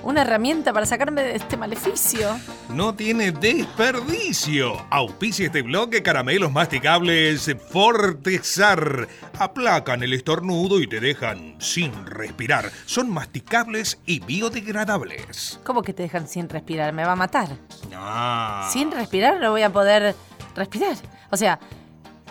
[0.03, 2.37] una herramienta para sacarme de este maleficio.
[2.69, 4.85] No tiene desperdicio.
[4.89, 9.07] Auspicia este bloque caramelos masticables Fortezar.
[9.39, 12.71] Aplacan el estornudo y te dejan sin respirar.
[12.85, 15.59] Son masticables y biodegradables.
[15.63, 16.93] ¿Cómo que te dejan sin respirar?
[16.93, 17.49] ¿Me va a matar?
[17.95, 18.69] Ah.
[18.71, 20.15] Sin respirar no voy a poder
[20.55, 20.97] respirar.
[21.31, 21.59] O sea,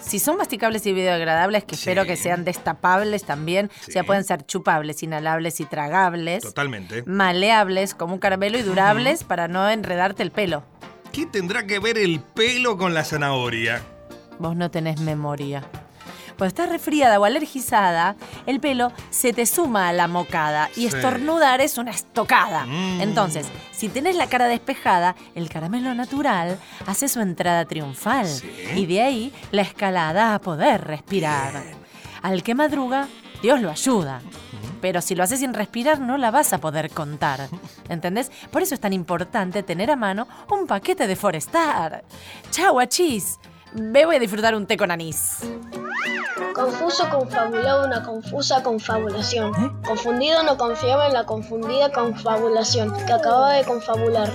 [0.03, 4.45] si son masticables y biodegradables, que espero que sean destapables también, o sea, pueden ser
[4.45, 7.03] chupables, inhalables y tragables, Totalmente.
[7.07, 10.65] maleables como un caramelo y durables para no enredarte el pelo.
[11.13, 13.83] ¿Qué tendrá que ver el pelo con la zanahoria?
[14.39, 15.63] Vos no tenés memoria.
[16.37, 18.17] Cuando estás resfriada o alergizada,
[18.47, 20.87] el pelo se te suma a la mocada y Sí.
[20.87, 22.65] estornudar es una estocada.
[22.67, 23.01] Mm.
[23.03, 28.27] Entonces, si tenés la cara despejada, el caramelo natural hace su entrada triunfal
[28.75, 31.63] y de ahí la escalada a poder respirar.
[32.23, 33.09] Al que madruga,
[33.43, 34.21] Dios lo ayuda.
[34.81, 37.49] Pero si lo haces sin respirar, no la vas a poder contar.
[37.89, 38.31] ¿Entendés?
[38.51, 42.05] Por eso es tan importante tener a mano un paquete de Forestar.
[42.51, 43.39] Chau, achis.
[43.75, 45.39] Me voy a disfrutar un té con anís.
[46.55, 49.81] Confuso, confabulado, una confusa confabulación.
[49.83, 54.31] Confundido, no confiaba en la confundida confabulación que acababa de confabular.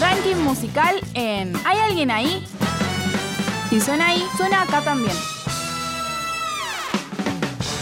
[0.00, 2.46] Ranking musical en ¿Hay alguien ahí?
[3.68, 5.16] Si suena ahí, suena acá también.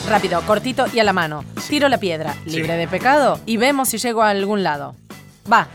[0.08, 1.44] Rápido, cortito y a la mano.
[1.68, 4.94] Tiro la piedra, libre de pecado, y vemos si llego a algún lado.
[5.50, 5.68] Va.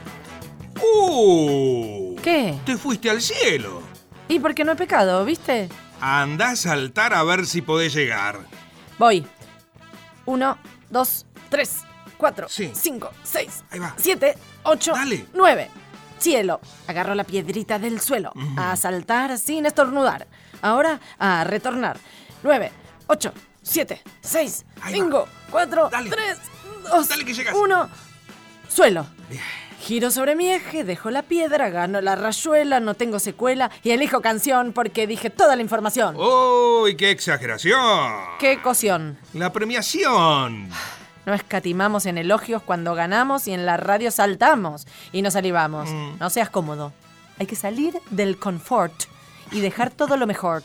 [0.82, 2.15] ¡Uh!
[2.22, 2.58] ¿Qué?
[2.65, 3.82] Te fuiste al cielo.
[4.28, 5.70] ¿Y por qué no he pecado, viste?
[6.02, 8.39] Andá a saltar a ver si podés llegar.
[8.98, 9.26] Voy.
[10.26, 10.58] Uno,
[10.89, 11.80] dos, tres,
[12.18, 13.63] cuatro, cinco, seis,
[13.98, 14.94] siete, ocho,
[15.34, 15.70] nueve.
[16.20, 16.60] Cielo.
[16.88, 18.32] Agarro la piedrita del suelo.
[18.58, 20.28] A saltar sin estornudar.
[20.62, 21.98] Ahora a retornar.
[22.44, 22.72] Nueve,
[23.08, 26.38] ocho, siete, seis, cinco, cuatro, tres,
[26.84, 27.10] dos,
[27.56, 27.89] uno.
[28.68, 29.08] Suelo.
[29.80, 34.22] Giro sobre mi eje, dejo la piedra, gano la rayuela, no tengo secuela y elijo
[34.22, 36.15] canción porque dije toda la información.
[36.18, 38.13] ¡Uy, qué exageración!
[38.39, 39.18] ¡Qué cocción!
[39.34, 40.70] La premiación.
[41.26, 45.89] No escatimamos en elogios cuando ganamos y en la radio saltamos y nos salivamos.
[46.20, 46.92] No seas cómodo.
[47.39, 48.94] Hay que salir del confort
[49.52, 50.62] y dejar todo lo mejor.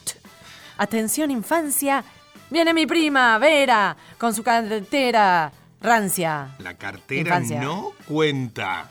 [0.77, 2.05] Atención infancia,
[2.51, 6.49] viene mi prima, Vera, con su cartera rancia.
[6.59, 7.61] La cartera Infancia.
[7.61, 8.91] no cuenta.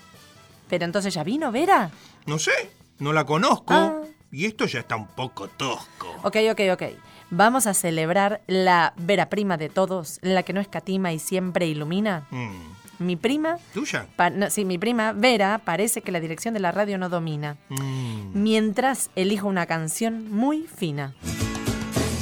[0.73, 1.91] Pero entonces ya vino, Vera.
[2.25, 3.71] No sé, no la conozco.
[3.75, 4.01] Ah.
[4.31, 6.07] Y esto ya está un poco tosco.
[6.23, 6.83] Ok, ok, ok.
[7.29, 12.25] Vamos a celebrar la Vera prima de todos, la que no escatima y siempre ilumina.
[12.31, 14.07] Mm, Mi prima, ¿Tuya?
[14.15, 17.55] pa- no, sí, mi prima Vera parece que la dirección de la radio no domina.
[17.69, 18.31] Mm.
[18.33, 21.13] Mientras elijo una canción muy fina.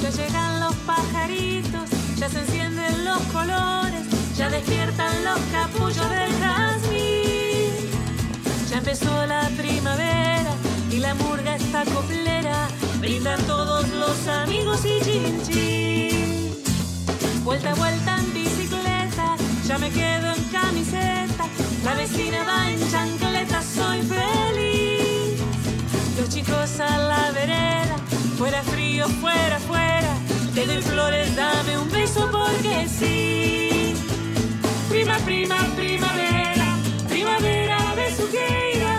[0.02, 6.61] Ya llegan los pajaritos, ya se encienden los colores, ya despiertan los capullos del jazmín.
[8.92, 10.52] Empezó la primavera
[10.90, 12.68] y la murga está coplera,
[13.00, 16.62] brindan todos los amigos y chin chin.
[17.42, 21.46] Vuelta vuelta en bicicleta, ya me quedo en camiseta,
[21.86, 25.40] la vecina va en chancleta, soy feliz.
[26.18, 27.96] Los chicos a la vereda,
[28.36, 30.14] fuera frío, fuera, fuera.
[30.54, 33.94] Te doy flores, dame un beso porque sí.
[34.90, 36.41] Prima, prima, primavera,
[38.20, 38.91] as.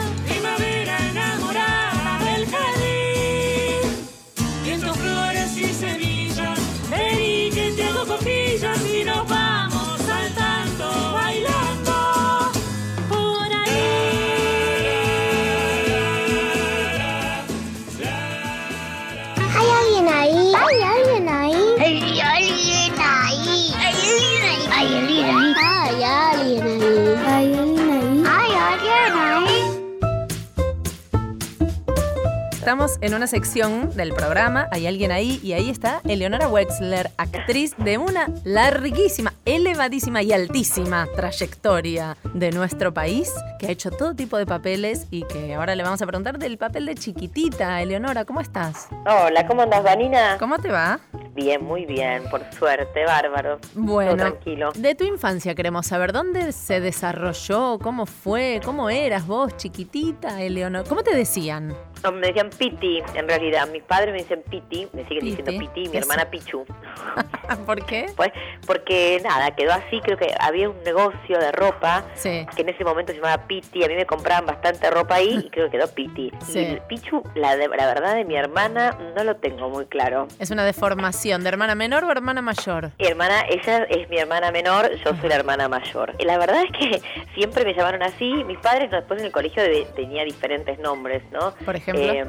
[32.73, 37.75] Estamos en una sección del programa, hay alguien ahí y ahí está Eleonora Wexler, actriz
[37.77, 44.39] de una larguísima, elevadísima y altísima trayectoria de nuestro país, que ha hecho todo tipo
[44.39, 47.79] de papeles y que ahora le vamos a preguntar del papel de chiquitita.
[47.79, 48.87] Eleonora, ¿cómo estás?
[49.05, 50.37] Hola, ¿cómo andas, Vanina?
[50.39, 50.99] ¿Cómo te va?
[51.35, 53.59] Bien, muy bien, por suerte, bárbaro.
[53.75, 54.71] Bueno, Todo tranquilo.
[54.73, 60.89] de tu infancia queremos saber dónde se desarrolló, cómo fue, cómo eras vos, chiquitita, Eleonora.
[60.89, 61.75] ¿Cómo te decían?
[62.03, 63.67] No, me decían Piti, en realidad.
[63.69, 66.65] Mis padres me dicen Piti, me siguen Piti, diciendo Piti, mi hermana Pichu.
[67.65, 68.07] ¿Por qué?
[68.15, 68.31] Pues
[68.65, 72.45] porque nada, quedó así, creo que había un negocio de ropa Sí.
[72.55, 75.49] que en ese momento se llamaba Piti, a mí me compraban bastante ropa ahí y
[75.49, 76.31] creo que quedó Piti.
[76.43, 76.59] Sí.
[76.59, 80.27] Y el Pichu, la, de- la verdad de mi hermana, no lo tengo muy claro.
[80.39, 82.91] Es una deformación de hermana menor o hermana mayor.
[82.99, 86.13] Mi hermana, ella es mi hermana menor, yo soy la hermana mayor.
[86.19, 87.01] Y La verdad es que
[87.35, 88.43] siempre me llamaron así.
[88.43, 91.53] Mis padres después en el colegio de- tenía diferentes nombres, ¿no?
[91.65, 91.92] Por ejemplo.
[91.93, 92.25] Eh,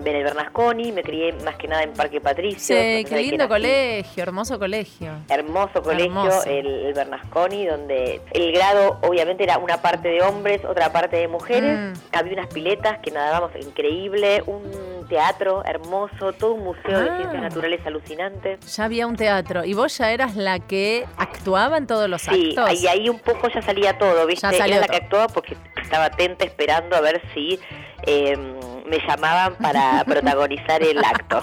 [0.00, 2.74] Benel Bernasconi, me crié más que nada en Parque Patricio.
[2.76, 5.12] Sí, qué lindo colegio, hermoso colegio.
[5.28, 6.44] Hermoso colegio, Hermoso.
[6.48, 11.28] el, el Bernasconi, donde el grado obviamente era una parte de hombres, otra parte de
[11.28, 11.78] mujeres.
[11.78, 12.16] Mm.
[12.16, 17.16] Había unas piletas que nadábamos increíble, un teatro hermoso, todo un museo de Ah.
[17.18, 18.58] ciencias naturales alucinante.
[18.66, 19.64] Ya había un teatro.
[19.64, 22.82] ¿Y vos ya eras la que actuaba en todos los Sí, actos?
[22.82, 24.44] y ahí un poco ya salía todo, ¿viste?
[24.50, 24.98] Ya salió Era la todo.
[24.98, 27.60] que actuaba porque estaba atenta esperando a ver si
[28.06, 28.36] eh,
[28.84, 31.40] me llamaban para protagonizar el acto.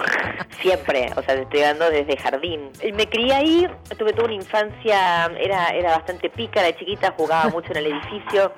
[0.61, 2.69] Siempre, o sea, te estoy hablando desde jardín.
[2.83, 7.71] Y Me crié ahí, tuve toda una infancia, era, era bastante pícara chiquita, jugaba mucho
[7.71, 8.53] en el edificio.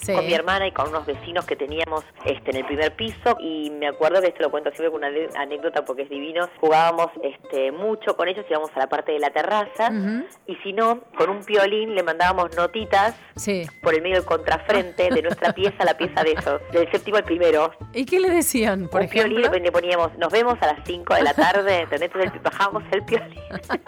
[0.00, 0.14] Sí.
[0.14, 3.70] con mi hermana y con unos vecinos que teníamos este en el primer piso y
[3.70, 5.10] me acuerdo que esto lo cuento siempre con una
[5.40, 9.30] anécdota porque es divino jugábamos este mucho con ellos íbamos a la parte de la
[9.30, 9.90] terraza
[10.46, 13.66] y si no con un piolín le mandábamos notitas Sí.
[13.82, 17.16] por el medio del contrafrente de nuestra pieza a la pieza de ellos del séptimo
[17.16, 19.58] al primero ¿Y qué le decían, por un piolín ejemplo?
[19.62, 22.10] le poníamos nos vemos a las 5 de la tarde ¿entendés?
[22.14, 22.32] Entonces
[22.92, 23.38] el- piolín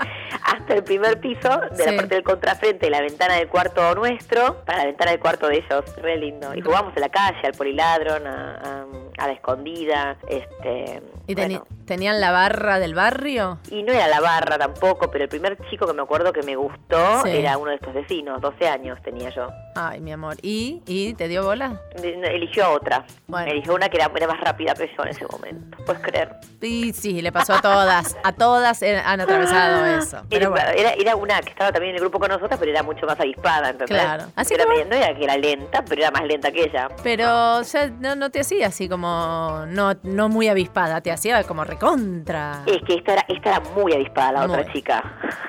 [0.44, 1.90] hasta el primer piso de Sí.
[1.90, 5.56] la parte del contrafrente la ventana del cuarto nuestro para la ventana del cuarto de
[5.58, 6.54] ellos re lindo.
[6.54, 8.84] Y jugábamos en la calle al poliladron a,
[9.18, 11.66] a- la escondida este ¿Y teni- bueno.
[11.86, 13.58] tenían la barra del barrio?
[13.70, 16.56] y no era la barra tampoco, pero el primer chico que me acuerdo que me
[16.56, 17.30] gustó Sí.
[17.30, 19.48] era uno de estos vecinos, 12 años tenía yo.
[19.74, 20.36] Ay, mi amor.
[20.42, 20.82] ¿Y?
[20.86, 21.80] ¿Y te dio bola?
[22.02, 23.04] Eligió a otra.
[23.26, 23.50] Bueno.
[23.50, 25.78] Eligió una que era, era más rápida que yo en ese momento.
[25.86, 26.36] ¿Puedes creer?
[26.60, 28.16] Y sí, le pasó a todas.
[28.22, 30.22] A todas han atravesado eso.
[30.30, 30.68] Era, bueno.
[30.76, 33.18] era, era una que estaba también en el grupo con nosotras, pero era mucho más
[33.18, 33.88] avispada, ¿entendés?
[33.98, 34.24] Claro.
[34.36, 36.88] Así era no era que era lenta, pero era más lenta que ella.
[37.02, 41.64] Pero ya no, no te hacía así como no, no muy avispada, te hacía como
[41.64, 42.62] recontra.
[42.66, 44.58] Es que esta era, esta era muy avispada, la Muy.
[44.58, 45.02] otra chica.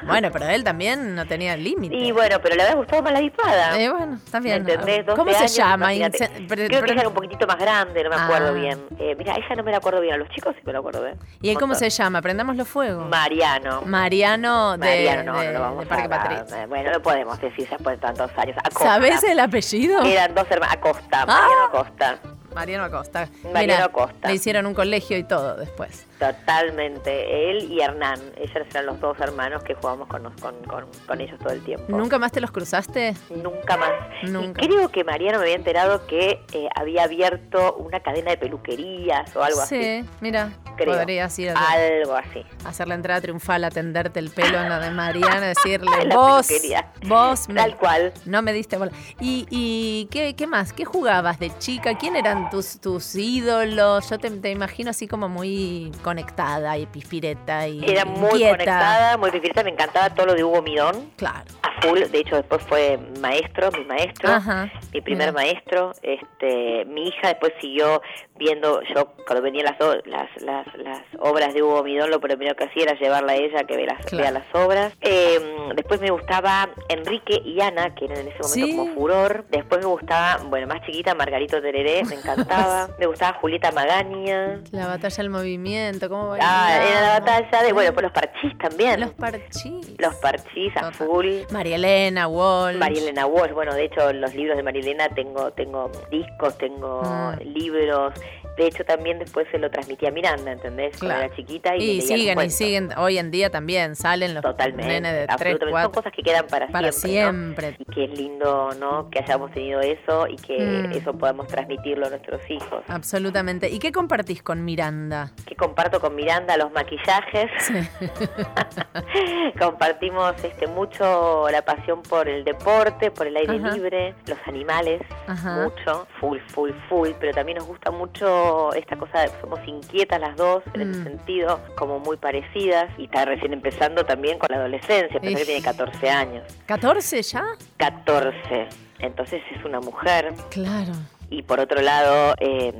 [0.05, 1.95] Bueno, pero él también no tenía límite.
[1.95, 3.79] Y bueno, pero le había gustado más la avispada.
[3.79, 4.57] Eh, bueno, está bien.
[4.57, 5.05] ¿Entendés?
[5.05, 5.87] 12 ¿Cómo se años, llama?
[5.87, 6.09] pero-
[6.47, 8.51] Creo que pero- ella era un poquitito más grande, no me acuerdo Ah.
[8.51, 8.85] bien.
[8.99, 10.13] Eh, mira, ella no me la acuerdo bien.
[10.15, 11.17] A los chicos sí me lo acuerdo bien.
[11.41, 12.21] ¿Y él cómo se llama?
[12.21, 13.05] Prendámoslo fuego.
[13.05, 13.81] Mariano.
[13.85, 16.57] Mariano de, Mariano, no, de- no lo vamos de Parque Patricio.
[16.57, 18.57] eh, Bueno, no podemos decir después de tantos años.
[18.57, 18.83] Acosta.
[18.83, 20.03] ¿Sabes el apellido?
[20.03, 20.75] Eran dos hermanos.
[20.75, 22.17] Acosta, Mariano Acosta.
[22.53, 23.29] Mariano Acosta.
[23.51, 24.27] Mariano Acosta.
[24.27, 26.05] Le hicieron un colegio y todo después.
[26.31, 27.49] Totalmente.
[27.51, 28.19] Él y Hernán.
[28.37, 31.85] Ellos eran los dos hermanos que jugamos con, con, con, con ellos todo el tiempo.
[31.89, 33.13] ¿Nunca más te los cruzaste?
[33.29, 33.91] Nunca más.
[34.23, 34.63] Nunca.
[34.63, 39.35] Y creo que Mariano me había enterado que eh, había abierto una cadena de peluquerías
[39.35, 40.09] o algo sí, así.
[40.21, 40.95] mira, Creo.
[40.97, 42.43] podrías ir a Algo así.
[42.65, 46.91] hacer la entrada triunfal, atenderte el pelo en la de Mariana, decirle, La vos, peluquería.
[47.07, 48.13] vos, me- Tal cual.
[48.25, 48.91] no me diste bola.
[49.19, 50.73] ¿Y, y qué, qué más?
[50.73, 51.95] ¿Qué jugabas de chica?
[51.97, 54.09] ¿Quién eran tus, tus ídolos?
[54.09, 58.51] Yo te, te imagino así como muy conectada y pispireta y Era muy inquieta.
[58.51, 59.63] conectada, muy pipirita.
[59.63, 61.11] Me encantaba todo lo de Hugo Midón.
[61.17, 61.45] Claro.
[61.63, 61.99] A full.
[61.99, 64.29] De hecho, después fue maestro, mi maestro.
[64.29, 64.71] Ajá.
[64.93, 65.41] Mi primer Mira.
[65.43, 65.93] maestro.
[66.03, 68.01] este Mi hija después siguió
[68.35, 68.81] viendo.
[68.93, 72.83] Yo, cuando venían las, las, las, las obras de Hugo Midón, lo primero que hacía
[72.83, 74.23] era llevarla a ella que vea las, Claro.
[74.23, 74.93] vea las obras.
[75.01, 75.39] Eh,
[75.75, 78.75] después me gustaba Enrique y Ana, que eran en ese momento Sí.
[78.77, 79.45] como furor.
[79.49, 82.87] Después me gustaba, bueno, más chiquita, Margarito Tereré, me encantaba.
[82.99, 84.59] me gustaba Julieta Magaña.
[84.71, 88.99] La batalla del movimiento, ¿cómo Ah, era la batalla de, bueno, pues los parchís también.
[88.99, 89.95] Los parchís.
[89.99, 91.27] Los parchís a full.
[91.51, 92.77] María Elena, Walsh.
[92.77, 97.01] María Elena Walsh, bueno, de hecho los libros de María Elena tengo, tengo discos, tengo
[97.03, 97.39] Mm.
[97.53, 98.13] libros.
[98.57, 100.97] De hecho también después se lo transmití a Miranda, ¿entendés?
[100.99, 104.85] Cuando era chiquita y, Y siguen y siguen, hoy en día también salen los Totalmente,
[104.87, 105.71] nenes de 3, absolutamente.
[105.71, 105.83] 4.
[105.85, 107.75] Son cosas que quedan para, Para siempre.
[107.79, 109.09] Y que es lindo, ¿no?
[109.09, 110.91] Que hayamos tenido eso y que Mm.
[110.93, 112.83] eso podamos transmitirlo a nuestros hijos.
[112.87, 113.69] Absolutamente.
[113.69, 115.31] ¿Y qué compartís con Miranda?
[115.45, 117.49] Que comparto con Miranda los maquillajes.
[119.59, 123.71] Compartimos este mucho la pasión por el deporte, por el aire Ajá.
[123.75, 125.63] libre, los animales, Ajá.
[125.63, 128.42] mucho, full, full, full, pero también nos gusta mucho
[128.75, 131.03] esta cosa, somos inquietas las dos en ese Mm.
[131.03, 135.61] sentido, como muy parecidas y está recién empezando también con la adolescencia, pensé que tiene
[135.61, 137.43] 14 años, ¿14 ya?
[137.77, 138.67] 14,
[138.99, 140.93] entonces es una mujer Claro.
[141.29, 142.33] y por otro lado...
[142.39, 142.73] Eh,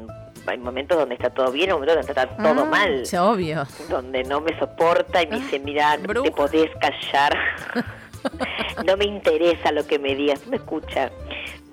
[0.46, 3.64] hay momentos donde está todo bien, hay momentos donde está todo Ah, mal sí, obvio.
[3.90, 7.34] donde no me soporta y me dice, mira, no te podés callar.
[8.86, 11.12] no me interesa lo que me digas, me escucha.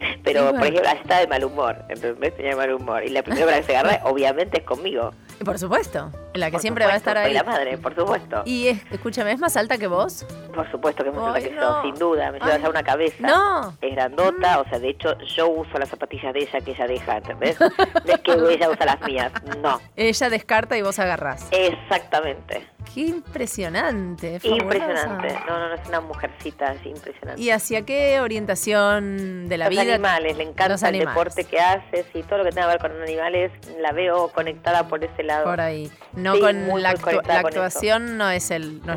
[0.25, 2.37] Pero, por ejemplo, está de mal humor, ¿entendés?
[2.37, 3.05] Tenía mal humor.
[3.05, 5.13] Y la primera que se agarra, obviamente, es conmigo.
[5.41, 7.33] Y por supuesto, la que Por siempre va a estar ahí.
[7.33, 8.43] la madre, por supuesto.
[8.45, 10.27] Y es- escúchame, ¿es más alta que vos?
[10.55, 11.61] Por supuesto que me Ay, que no.
[11.61, 12.31] yo, sin duda.
[12.31, 13.27] Me lleva ya una cabeza.
[13.27, 13.75] no.
[13.81, 17.17] Es grandota, o sea, de hecho, yo uso las zapatillas de ella que ella deja,
[17.17, 17.59] ¿entendés?
[17.61, 19.33] No es que ella usa las mías,
[19.63, 19.81] no.
[19.97, 21.49] Ella descarta y vos agarrás.
[21.51, 22.67] Exactamente.
[22.95, 24.40] Qué impresionante.
[24.40, 24.62] fabulosa.
[24.64, 25.35] Impresionante.
[25.47, 27.40] No, no, no, es una mujercita, es impresionante.
[27.40, 29.95] ¿Y hacia qué orientación de la los vida?
[29.95, 31.14] animales, le encanta Los el animales.
[31.14, 34.88] deporte que haces y todo lo que tenga que ver con animales, la veo conectada
[34.88, 35.45] por ese lado.
[35.45, 35.90] Por ahí.
[36.12, 38.81] No Sí, con muy, la, actu- con actuación no es el.
[38.85, 38.97] No,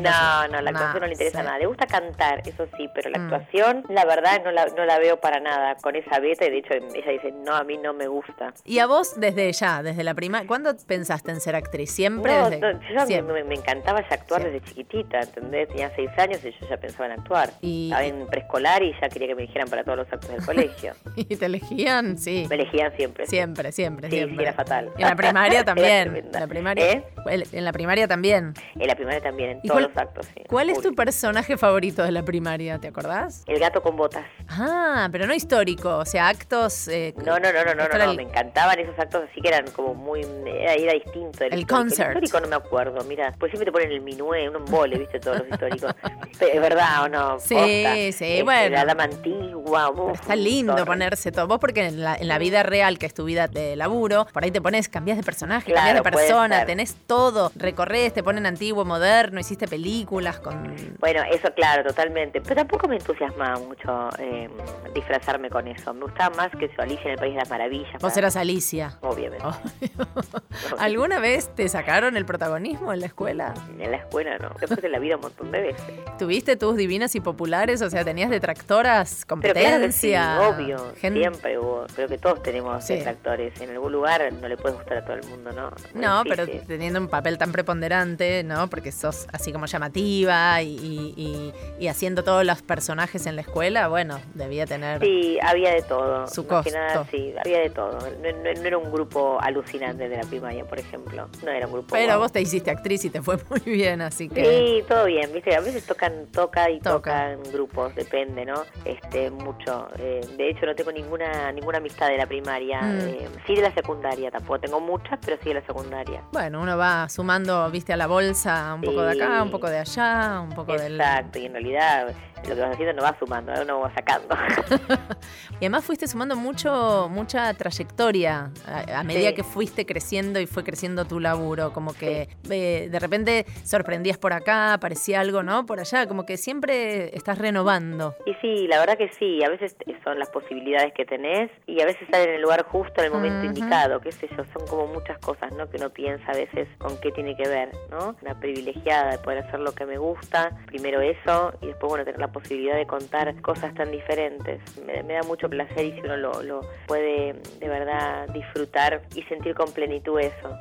[0.60, 1.44] la actuación no le interesa sí.
[1.46, 1.58] nada.
[1.58, 3.22] Le gusta cantar, eso sí, pero la Mm.
[3.32, 6.44] actuación, la verdad, no la, no la veo para nada con esa beta.
[6.46, 8.52] Y de hecho, ella dice, no, a mí no me gusta.
[8.64, 11.90] Y a vos desde ya, desde la prima, ¿cuándo pensaste en ser actriz?
[11.90, 12.32] ¿Siempre?
[12.36, 13.34] No, desde- no, yo siempre.
[13.42, 15.68] me, me encantaba ya actuar desde chiquitita, ¿entendés?
[15.68, 17.50] Tenía seis años y yo ya pensaba en actuar.
[17.60, 20.44] Y- Estaba en preescolar y ya quería que me dijeran para todos los actos del
[20.46, 20.92] colegio.
[21.16, 22.18] ¿Y te elegían?
[22.18, 22.46] Sí.
[22.48, 23.26] Me elegían siempre.
[23.26, 24.44] Siempre, siempre, Sí, sí, siempre.
[24.44, 24.90] era fatal.
[24.96, 26.16] Y en la primaria también.
[26.16, 27.04] en la primaria, ¿Eh?
[27.30, 28.54] el- en la primaria también.
[28.74, 30.42] En la primaria también, en ¿Y todos cuál- los actos, sí.
[30.48, 32.78] ¿Cuál es tu personaje favorito de la primaria?
[32.78, 33.44] ¿Te acordás?
[33.46, 34.24] El gato con botas.
[34.48, 36.88] Ah, pero no histórico, o sea, actos.
[36.88, 39.48] eh, No, no, no, no, no, no, no, el- me encantaban esos actos así que
[39.48, 41.44] eran como muy, era, era distinto.
[41.44, 41.74] El histórico.
[41.76, 42.16] concert.
[42.16, 45.18] El histórico no me acuerdo, mira, pues siempre te ponen el minué, un embole, viste,
[45.20, 45.94] todos los históricos.
[46.40, 47.38] ¿Es verdad o no?
[47.38, 47.94] Sí, Posta.
[47.94, 48.76] sí, Este, bueno.
[48.76, 51.46] La dama antigua, uf, Está lindo ponerse todo.
[51.46, 54.44] Vos porque en la, en la vida real, que es tu vida de laburo, por
[54.44, 58.46] ahí te pones, cambias de personaje, Claro, cambias de persona, tenés todo, recorres, te ponen
[58.46, 60.74] antiguo, moderno, hiciste películas con...
[60.98, 62.40] Bueno, eso claro, totalmente.
[62.40, 64.48] Pero tampoco me entusiasmaba mucho eh,
[64.94, 65.94] disfrazarme con eso.
[65.94, 67.92] Me gustaba más que yo Alicia en el País de las Maravillas.
[67.94, 68.98] Vos para- eras Alicia.
[69.00, 69.44] Obviamente.
[70.78, 73.53] ¿Alguna vez te sacaron el protagonismo en la escuela?
[73.78, 74.50] En la escuela no.
[74.60, 75.84] Después de la vida un montón de veces.
[76.18, 77.82] ¿Tuviste tus divinas y populares?
[77.82, 80.36] O sea, ¿tenías detractoras Pero competencia.
[80.36, 81.86] Claro que sí, obvio, Gen- siempre hubo.
[81.94, 82.94] Creo que todos tenemos Sí.
[82.96, 83.60] detractores.
[83.60, 85.70] En algún lugar no le puede gustar a todo el mundo, ¿no?
[85.92, 88.68] Muy No, pero teniendo un papel tan preponderante, ¿no?
[88.70, 90.74] Porque sos así como llamativa y,
[91.16, 95.00] y- y- haciendo todos los personajes en la escuela, bueno, debía tener...
[95.00, 96.26] Sí, había de todo.
[96.26, 97.06] Su que nada, costo.
[97.10, 97.98] sí, había de todo.
[98.00, 101.28] No, no- no era un grupo alucinante de la primaria, por ejemplo.
[101.44, 101.88] No era un grupo.
[101.92, 102.20] Pero guau.
[102.20, 104.44] vos te hiciste actriz y te fue muy bien, así que...
[104.44, 106.92] Sí, todo bien, viste, a veces tocan, toca y Toca.
[107.36, 108.62] tocan grupos, depende, ¿no?
[108.84, 109.88] Este, mucho.
[109.98, 112.98] Eh, de hecho, no tengo ninguna ninguna amistad de la primaria, Mm.
[113.00, 116.22] eh, sí de la secundaria, tampoco tengo muchas, pero sí de la secundaria.
[116.32, 119.78] Bueno, uno va sumando, viste, a la bolsa un poco de acá, un poco de
[119.78, 120.94] allá, un poco del...
[121.00, 122.14] Exacto, y en realidad
[122.48, 123.60] lo que vas haciendo no va sumando, ¿eh?
[123.62, 124.36] uno va sacando.
[125.54, 129.34] Y además fuiste sumando mucho, mucha trayectoria a, a medida Sí.
[129.36, 131.72] que fuiste creciendo y fue creciendo tu laburo.
[131.72, 133.33] Como que eh, de repente
[133.64, 135.66] sorprendías por acá, aparecía algo, ¿no?
[135.66, 138.14] Por allá, como que siempre estás renovando.
[138.26, 141.86] Y sí, la verdad que sí, a veces son las posibilidades que tenés y a
[141.86, 144.86] veces sale en el lugar justo en el momento indicado, qué sé yo, son como
[144.86, 145.68] muchas cosas, ¿no?
[145.68, 148.14] Que uno piensa a veces con qué tiene que ver, ¿no?
[148.22, 152.20] Una privilegiada de poder hacer lo que me gusta, primero eso y después, bueno, tener
[152.20, 154.60] la posibilidad de contar cosas tan diferentes.
[154.84, 159.22] Me, me da mucho placer y si uno lo, lo puede de verdad disfrutar y
[159.22, 160.56] sentir con plenitud eso,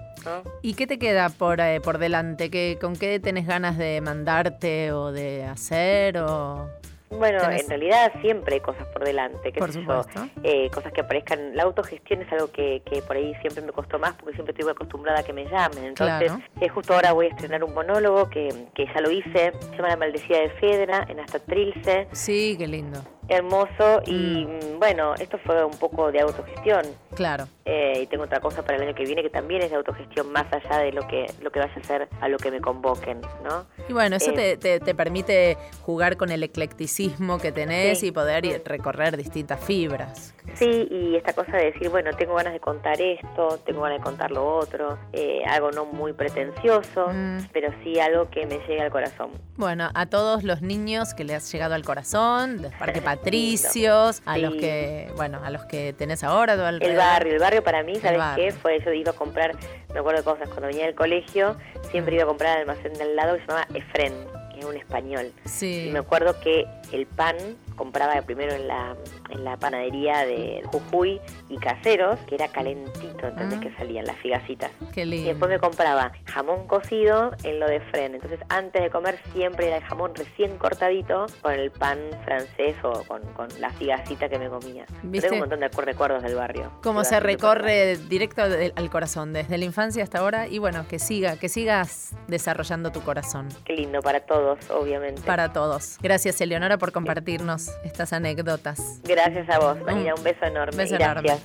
[0.61, 2.49] ¿Y qué te queda por, eh, por delante?
[2.49, 6.17] ¿Qué, ¿Con qué tenés ganas de mandarte o de hacer?
[6.19, 6.67] O...
[7.09, 10.01] Bueno, Tenés- en realidad siempre hay cosas por delante, qué Por sé yo,
[10.41, 11.55] eh, cosas que aparezcan.
[11.55, 14.71] La autogestión es algo que, que por ahí siempre me costó más porque siempre estuve
[14.71, 15.83] acostumbrada a que me llamen.
[15.83, 16.41] Entonces, Claro.
[16.59, 19.89] eh, justo ahora voy a estrenar un monólogo que, que ya lo hice, se llama
[19.89, 23.03] La Maldecida de Fedra, en Hasta Trilce, Sí, qué lindo.
[23.29, 24.01] Hermoso.
[24.05, 26.81] Y mm, bueno, esto fue un poco de autogestión.
[27.15, 27.47] Claro.
[27.65, 30.31] Eh, y tengo otra cosa para el año que viene que también es de autogestión
[30.31, 33.21] más allá de lo que lo que vaya a ser a lo que me convoquen,
[33.43, 33.65] ¿no?
[33.87, 38.07] Y bueno, eso Eh, te, te- te permite jugar con el eclecticismo que tenés Sí.
[38.07, 40.33] y poder recorrer distintas fibras.
[40.55, 44.03] Sí, y esta cosa de decir, bueno, tengo ganas de contar esto, tengo ganas de
[44.03, 47.47] contar lo otro, eh, algo no muy pretencioso, Mm.
[47.53, 49.31] pero sí algo que me llegue al corazón.
[49.55, 54.37] Bueno, a todos los niños que le has llegado al corazón, de Parque Patricios, a
[54.37, 58.21] los que, bueno, a los que tenés ahora El barrio, el barrio para mí, ¿sabes
[58.35, 58.51] qué?
[58.51, 59.55] Fue, yo iba a comprar,
[59.93, 61.57] me acuerdo de cosas, cuando venía del colegio,
[61.91, 64.13] siempre iba a comprar al almacén del lado que se llamaba Efren,
[64.53, 65.31] que es un español.
[65.45, 65.85] Sí.
[65.87, 67.35] Y me acuerdo que el pan
[67.75, 68.95] compraba primero en la,
[69.29, 71.19] en la panadería de Jujuy
[71.49, 73.59] y Caseros, que era calentito, ¿entendés?
[73.59, 73.61] Ah.
[73.61, 74.71] Que salían las figacitas.
[74.93, 75.29] Qué Y lindo.
[75.29, 78.15] después me compraba jamón cocido en lo de Fren.
[78.15, 83.03] Entonces, antes de comer, siempre era el jamón recién cortadito con el pan francés o
[83.07, 84.85] con, con la figacita que me comía.
[85.11, 86.71] Tengo un montón de recuerdos del barrio.
[86.83, 90.99] Cómo Iba se recorre directo al corazón, desde la infancia hasta ahora, y bueno, que
[90.99, 93.49] siga, que sigas desarrollando tu corazón.
[93.65, 95.21] Qué lindo para todos, obviamente.
[95.23, 95.97] Para todos.
[96.01, 98.99] Gracias, Eleonora, por compartirnos estas anécdotas.
[99.03, 100.13] Gracias a vos, Marina.
[100.15, 100.77] Un beso enorme.
[100.77, 101.41] beso Gracias.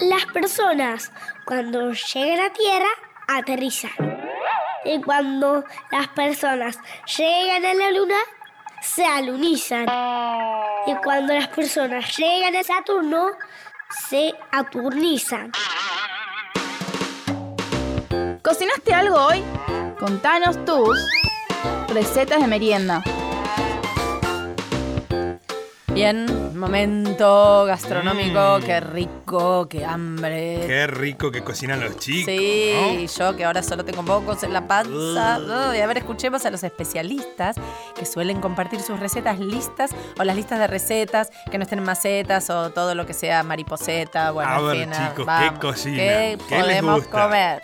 [0.00, 1.12] Las personas
[1.44, 2.88] cuando llegan a tierra
[3.28, 3.92] aterrizan.
[4.84, 6.78] Y cuando las personas
[7.16, 8.16] llegan a la luna,
[8.82, 9.86] se alunizan.
[10.86, 13.30] Y cuando las personas llegan a Saturno,
[14.08, 15.52] se aturnizan.
[18.42, 19.42] ¿Cocinaste algo hoy?
[20.00, 20.98] Contanos tus
[21.94, 23.02] recetas de merienda.
[25.94, 28.62] Bien, momento gastronómico, Mm.
[28.64, 30.64] qué rico, qué hambre.
[30.66, 32.32] Qué rico que cocinan los chicos.
[32.34, 35.38] Sí, yo que ahora solo tengo pocos en la panza.
[35.38, 37.56] Uy, a ver, escuchemos a los especialistas
[37.94, 41.84] que suelen compartir sus recetas listas o las listas de recetas que no estén en
[41.84, 44.30] macetas o todo lo que sea mariposeta.
[44.30, 45.58] Bueno, A ver, fin, chicos, ¿qué vamos.
[45.60, 45.96] cocinan?
[45.98, 47.22] ¿Qué, ¿Qué les podemos gusta?
[47.24, 47.62] comer?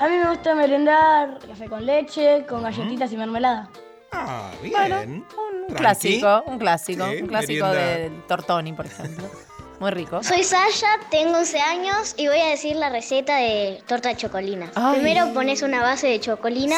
[0.00, 3.68] A mí me gusta merendar café con leche, con galletitas y mermelada.
[4.12, 5.24] Ah, bien.
[5.68, 7.96] Un clásico, un clásico, Sí, un clásico merienda.
[7.98, 9.28] de Tortoni, por ejemplo.
[9.80, 10.24] Muy rico.
[10.24, 14.70] Soy Sasha, tengo 11 años y voy a decir la receta de torta de chocolinas.
[14.74, 14.94] Ay.
[14.98, 16.18] Primero pones una base de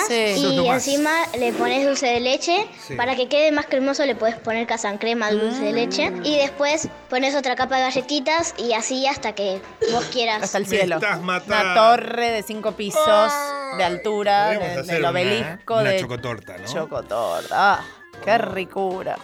[0.06, 0.14] Sí.
[0.14, 2.68] Eso y encima le pones dulce de leche.
[2.86, 2.96] Sí.
[2.96, 6.10] Para que quede más cremoso le puedes poner casancrema al dulce de leche.
[6.10, 6.26] Mm.
[6.26, 9.62] Y después pones otra capa de galletitas y así hasta que
[9.92, 10.42] vos quieras.
[10.42, 10.96] Hasta el cielo.
[10.96, 13.32] estás Una torre de cinco pisos
[13.76, 16.64] de altura, Podríamos de- hacer del una, obelisco una de chocotorta, ¿no?
[16.66, 17.48] chocotorta.
[17.74, 17.84] Ah,
[18.24, 19.16] qué ricura.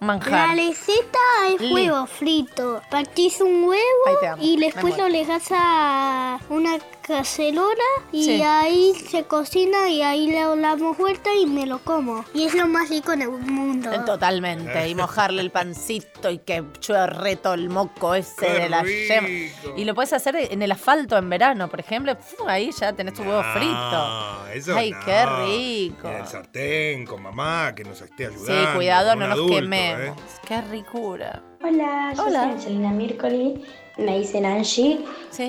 [0.00, 1.18] La receta
[1.54, 2.80] es Li- huevo frito.
[2.90, 7.74] Partís un huevo y después lo dejas a una cacerola
[8.12, 8.42] y Sí.
[8.42, 12.24] ahí se cocina y ahí le damos vuelta y me lo como.
[12.32, 13.92] Y es lo más rico en el mundo.
[13.92, 14.88] Eh, Totalmente.
[14.88, 19.14] Y mojarle el pancito y que chorre todo el moco ese Qué de la rico.
[19.14, 19.28] yema.
[19.76, 22.16] Y lo puedes hacer en el asfalto en verano, por ejemplo.
[22.46, 23.74] Ahí ya tenés tu huevo frito.
[23.74, 25.00] Ah, eso Ay, no.
[25.04, 26.08] qué rico.
[26.08, 28.74] En el sartén, con mamá, que nos esté Sí, ayudando.
[28.76, 29.54] cuidado, un no nos adulto,
[29.98, 30.12] ¿eh?
[30.46, 31.42] Qué ricura.
[31.62, 32.42] Hola, yo Hola.
[32.44, 33.62] soy Angelina Mircoli,
[33.98, 35.04] me dicen Angie.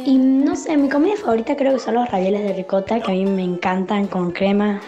[0.06, 3.14] Y no sé, mi comida favorita creo que son los ravioles de ricota, que a
[3.16, 4.82] mí me encantan con crema,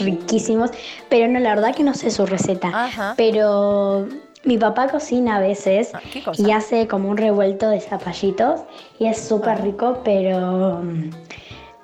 [0.00, 0.70] riquísimos.
[1.08, 3.14] Pero no, la verdad que no sé su receta.
[3.16, 4.06] Pero
[4.44, 6.00] mi papá cocina a veces Ah,
[6.36, 8.60] y hace como un revuelto de zapallitos
[8.98, 11.10] y es súper rico, pero mm,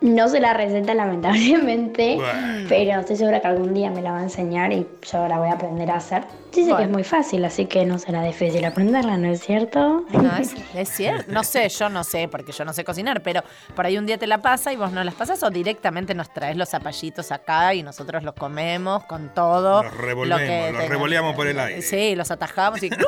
[0.00, 0.94] no sé la receta
[1.42, 2.16] lamentablemente.
[2.16, 2.66] Bueno.
[2.68, 5.48] Pero estoy segura que algún día me la va a enseñar y yo la voy
[5.48, 6.24] a aprender a hacer.
[6.52, 6.86] Dice que Bueno.
[6.86, 10.04] es muy fácil, así que no será difícil aprenderla, ¿no es cierto?
[10.10, 11.30] No, es, es cierto.
[11.30, 13.42] No sé, yo no sé, porque yo no sé cocinar, pero
[13.74, 16.32] por ahí un día te la pasa y vos no las pasas o directamente nos
[16.32, 19.82] traes los zapallitos acá y nosotros los comemos con todo.
[19.82, 21.82] Los lo revolvemos, que los revoleamos por el aire.
[21.82, 22.90] Sí, los atajamos y.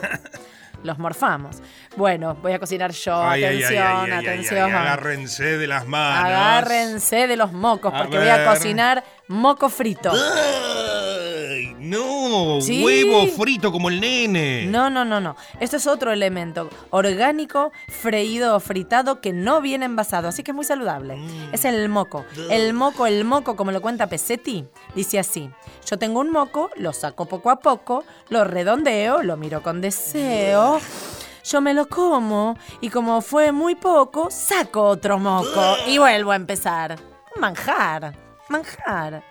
[0.82, 1.58] los morfamos.
[1.96, 3.22] Bueno, voy a cocinar yo.
[3.22, 4.74] Ay, atención, ay, ay, ay, atención.
[4.74, 6.24] agárrense de las manos.
[6.24, 10.10] Agárrense de los mocos, A porque voy a cocinar moco frito.
[10.12, 11.09] Ay,
[11.80, 12.84] no, Sí.
[12.84, 14.66] huevo frito como el nene.
[14.66, 15.36] No, no, no, no.
[15.58, 20.54] Esto es otro elemento orgánico, freído o fritado que no viene envasado, así que es
[20.54, 21.18] muy saludable.
[21.52, 22.24] Es el moco.
[22.50, 25.50] El moco, el moco, como lo cuenta Pesetti, dice así.
[25.88, 30.80] Yo tengo un moco, lo saco poco a poco, lo redondeo, lo miro con deseo.
[31.42, 36.36] Yo me lo como y como fue muy poco, saco otro moco y vuelvo a
[36.36, 36.96] empezar.
[37.34, 38.14] Un manjar,
[38.50, 39.24] manjar.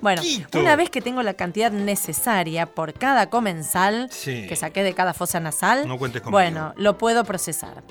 [0.00, 0.22] Bueno,
[0.54, 4.46] una vez que tengo la cantidad necesaria por cada comensal Sí.
[4.48, 7.82] que saqué de cada fosa nasal, No cuentes bueno, lo puedo procesar.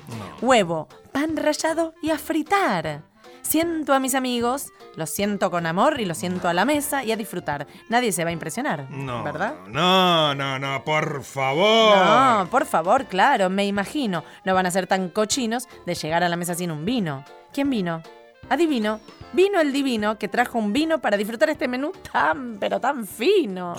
[0.42, 3.02] Huevo, pan rallado y a fritar.
[3.42, 7.12] Siento a mis amigos, los siento con amor y los siento a la mesa y
[7.12, 7.66] a disfrutar.
[7.90, 9.54] Nadie se va a impresionar, No, ¿verdad?
[9.68, 11.94] No, no, no, por favor.
[11.98, 14.24] No, por favor, claro, me imagino.
[14.46, 17.22] No van a ser tan cochinos de llegar a la mesa sin un vino.
[17.52, 18.02] ¿Quién vino?
[18.48, 19.00] Adivino.
[19.32, 23.74] Vino el divino que trajo un vino para disfrutar este menú tan, pero tan fino.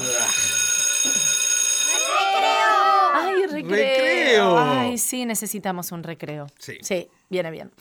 [3.14, 3.70] ¡Ay, recreo!
[3.70, 4.58] ¡Recreo!
[4.60, 6.48] Ay, sí, necesitamos un recreo.
[6.60, 6.78] Sí.
[6.82, 7.72] Sí, viene bien.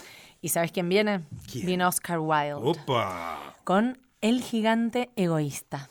[0.41, 1.23] ¿Y sabes quién viene?
[1.53, 2.55] Viene Oscar Wilde.
[2.55, 3.57] Opa.
[3.65, 5.89] Con El gigante egoísta.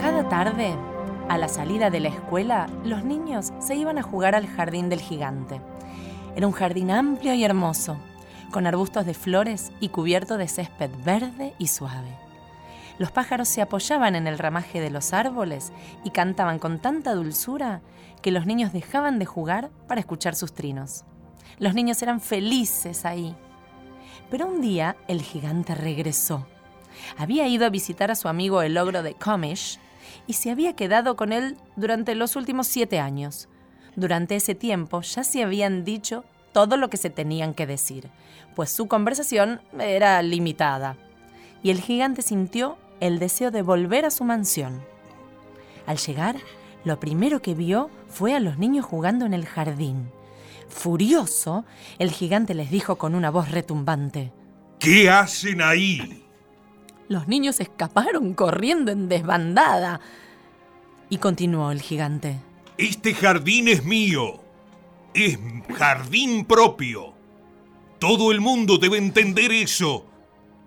[0.00, 0.76] Cada tarde,
[1.28, 5.00] a la salida de la escuela, los niños se iban a jugar al jardín del
[5.00, 5.60] gigante.
[6.36, 7.96] Era un jardín amplio y hermoso,
[8.50, 12.18] con arbustos de flores y cubierto de césped verde y suave.
[12.98, 15.72] Los pájaros se apoyaban en el ramaje de los árboles
[16.04, 17.80] y cantaban con tanta dulzura
[18.22, 21.04] que los niños dejaban de jugar para escuchar sus trinos.
[21.58, 23.34] Los niños eran felices ahí.
[24.30, 26.46] Pero un día el gigante regresó.
[27.16, 29.80] Había ido a visitar a su amigo el ogro de Comish
[30.26, 33.48] y se había quedado con él durante los últimos siete años.
[33.96, 38.10] Durante ese tiempo ya se habían dicho todo lo que se tenían que decir,
[38.54, 40.96] pues su conversación era limitada.
[41.62, 44.82] Y el gigante sintió el deseo de volver a su mansión.
[45.86, 46.36] Al llegar,
[46.84, 50.10] lo primero que vio fue a los niños jugando en el jardín.
[50.68, 51.64] Furioso,
[51.98, 54.32] el gigante les dijo con una voz retumbante.
[54.78, 56.23] ¿Qué hacen ahí?
[57.08, 60.00] Los niños escaparon corriendo en desbandada.
[61.10, 62.40] Y continuó el gigante.
[62.78, 64.40] Este jardín es mío.
[65.12, 65.38] Es
[65.76, 67.12] jardín propio.
[67.98, 70.06] Todo el mundo debe entender eso.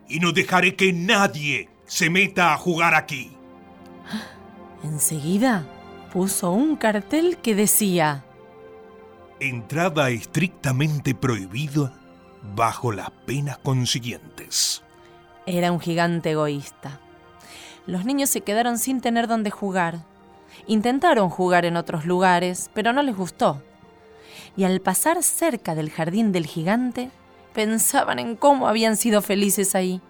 [0.08, 3.32] Y no dejaré que nadie se meta a jugar aquí.
[4.84, 5.68] Enseguida
[6.14, 8.24] puso un cartel que decía,
[9.40, 11.94] Entrada estrictamente prohibida
[12.56, 14.84] bajo las penas consiguientes.
[15.48, 17.00] Era un gigante egoísta.
[17.86, 20.00] Los niños se quedaron sin tener dónde jugar.
[20.68, 23.64] Intentaron jugar en otros lugares, pero no les gustó.
[24.58, 27.12] Y al pasar cerca del jardín del gigante,
[27.54, 30.02] pensaban en cómo habían sido felices ahí.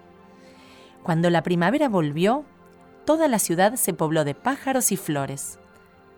[1.04, 2.44] Cuando la primavera volvió,
[3.04, 5.60] toda la ciudad se pobló de pájaros y flores.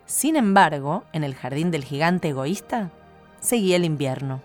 [0.07, 2.91] Sin embargo, en el jardín del gigante egoísta,
[3.41, 4.41] seguía el invierno.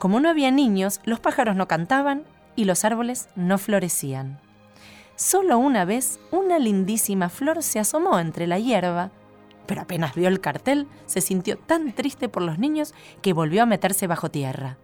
[0.00, 2.24] Como no había niños, los pájaros no cantaban
[2.56, 4.40] y los árboles no florecían.
[5.16, 9.10] Solo una vez una lindísima flor se asomó entre la hierba,
[9.66, 13.66] pero apenas vio el cartel se sintió tan triste por los niños que volvió a
[13.66, 14.78] meterse bajo tierra.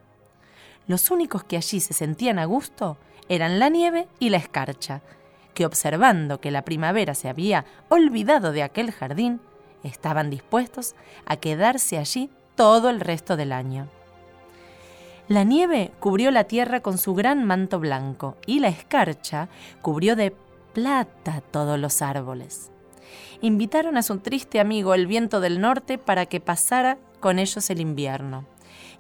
[0.86, 2.98] Los únicos que allí se sentían a gusto
[3.28, 5.02] eran la nieve y la escarcha,
[5.54, 9.40] que observando que la primavera se había olvidado de aquel jardín,
[9.82, 10.94] estaban dispuestos
[11.26, 13.88] a quedarse allí todo el resto del año.
[15.28, 19.50] La nieve cubrió la tierra con su gran manto blanco y la escarcha
[19.82, 20.34] cubrió de
[20.72, 22.70] plata todos los árboles.
[23.42, 27.80] Invitaron a su triste amigo el viento del norte para que pasara con ellos el
[27.80, 28.46] invierno.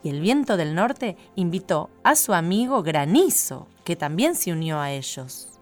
[0.02, 4.92] Y el viento del norte invitó a su amigo Granizo, que también se unió a
[4.92, 5.58] ellos.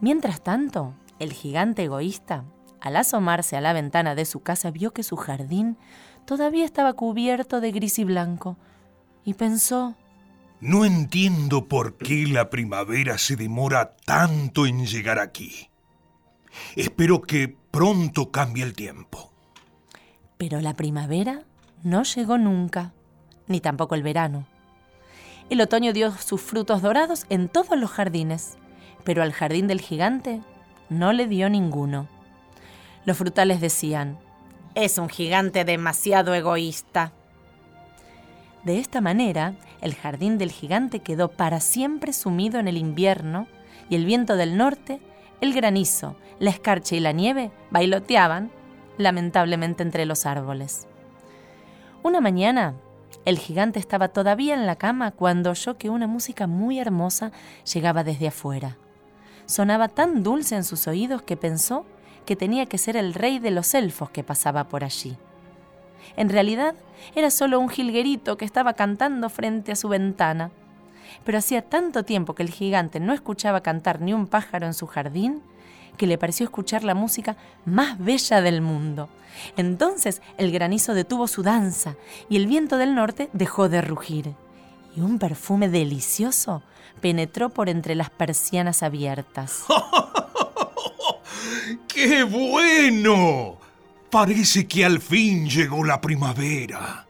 [0.00, 2.44] Mientras tanto, el gigante egoísta,
[2.80, 5.78] al asomarse a la ventana de su casa, vio que su jardín
[6.26, 8.58] todavía estaba cubierto de gris y blanco,
[9.26, 9.94] y pensó,
[10.60, 15.68] No entiendo por qué la primavera se demora tanto en llegar aquí.
[16.76, 19.30] Espero que pronto cambie el tiempo.
[20.38, 21.42] pero la primavera
[21.82, 22.92] no llegó nunca,
[23.46, 24.46] ni tampoco el verano.
[25.48, 28.56] El otoño dio sus frutos dorados en todos los jardines,
[29.04, 30.40] pero al jardín del gigante
[30.90, 32.06] no le dio ninguno.
[33.06, 34.18] Los frutales decían,
[34.74, 37.12] es un gigante demasiado egoísta.
[38.66, 43.46] De esta manera, el jardín del gigante quedó para siempre sumido en el invierno
[43.88, 45.00] y el viento del norte,
[45.40, 48.50] el granizo, la escarcha y la nieve bailoteaban,
[48.98, 50.88] lamentablemente, entre los árboles.
[52.02, 52.74] Una mañana,
[53.24, 57.30] el gigante estaba todavía en la cama cuando oyó que una música muy hermosa
[57.72, 58.78] llegaba desde afuera.
[59.46, 61.86] Sonaba tan dulce en sus oídos que pensó
[62.24, 65.16] que tenía que ser el rey de los elfos que pasaba por allí.
[66.16, 66.74] En realidad,
[67.14, 70.50] era solo un jilguerito que estaba cantando frente a su ventana.
[71.24, 74.86] Pero hacía tanto tiempo que el gigante no escuchaba cantar ni un pájaro en su
[74.86, 75.42] jardín
[75.96, 79.08] que le pareció escuchar la música más bella del mundo.
[79.56, 81.96] Entonces el granizo detuvo su danza
[82.28, 84.34] y el viento del norte dejó de rugir.
[84.94, 86.62] Y un perfume delicioso
[87.00, 89.64] penetró por entre las persianas abiertas.
[91.88, 93.58] ¡Qué bueno!
[94.10, 97.06] Parece que al fin llegó la primavera.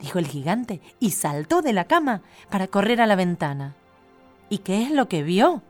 [0.00, 3.74] dijo el gigante y saltó de la cama para correr a la ventana.
[4.50, 5.62] ¿Y qué es lo que vio?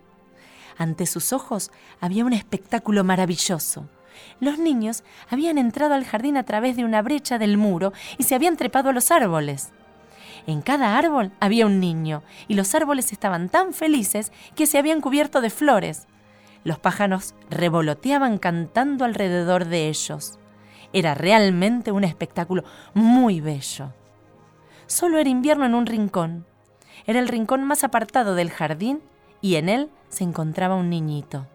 [0.77, 3.89] Ante sus ojos había un espectáculo maravilloso.
[4.41, 8.35] Los niños habían entrado al jardín a través de una brecha del muro y se
[8.35, 9.71] habían trepado a los árboles.
[10.47, 15.01] En cada árbol había un niño y los árboles estaban tan felices que se habían
[15.01, 16.07] cubierto de flores.
[16.65, 20.39] Los pájaros revoloteaban cantando alrededor de ellos.
[20.95, 22.63] Era realmente un espectáculo
[22.95, 23.93] muy bello.
[24.87, 26.47] Solo era invierno en un rincón.
[27.05, 29.03] Era el rincón más apartado del jardín
[29.41, 31.49] y en él se encontraba un niñito.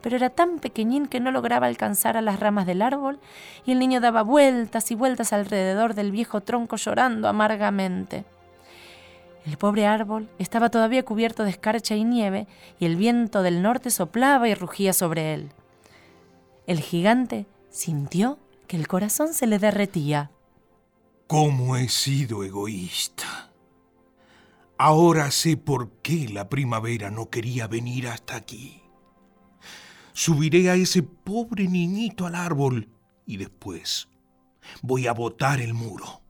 [0.00, 3.18] Pero era tan pequeñín que no lograba alcanzar a las ramas del árbol
[3.66, 8.24] y el niño daba vueltas y vueltas alrededor del viejo tronco llorando amargamente.
[9.44, 12.46] El pobre árbol estaba todavía cubierto de escarcha y nieve
[12.78, 15.50] y el viento del norte soplaba y rugía sobre él.
[16.68, 18.38] El gigante sintió
[18.70, 20.30] que el corazón se le derretía.
[21.26, 23.52] ¿Cómo he sido egoísta?
[24.78, 28.80] Ahora sé por qué la primavera no quería venir hasta aquí.
[30.12, 32.88] Subiré a ese pobre niñito al árbol
[33.26, 34.08] y después
[34.82, 36.22] voy a botar el muro.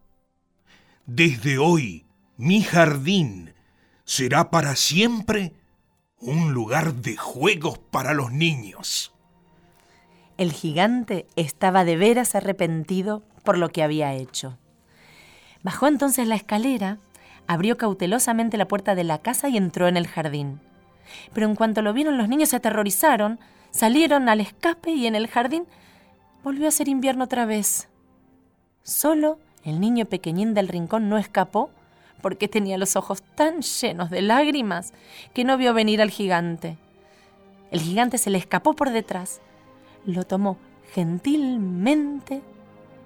[1.05, 2.07] Desde hoy,
[2.38, 3.53] mi jardín
[4.07, 5.53] será para siempre
[6.16, 9.12] un lugar de juegos para los niños.
[10.41, 14.57] El gigante estaba de veras arrepentido por lo que había hecho.
[15.62, 16.97] Bajó entonces la escalera,
[17.47, 20.59] abrió cautelosamente la puerta de la casa y entró en el jardín.
[21.34, 23.38] Pero en cuanto lo vieron los niños se aterrorizaron,
[23.70, 25.66] salieron al escape y en el jardín
[26.43, 27.91] volvió a ser invierno otra vez.
[28.82, 31.68] Solo el niño pequeñín del rincón no escapó
[32.22, 34.95] porque tenía los ojos tan llenos de lágrimas
[35.34, 36.78] que no vio venir al gigante.
[37.70, 39.43] El gigante se le escapó por detrás,
[40.05, 40.59] lo tomó
[40.92, 42.42] gentilmente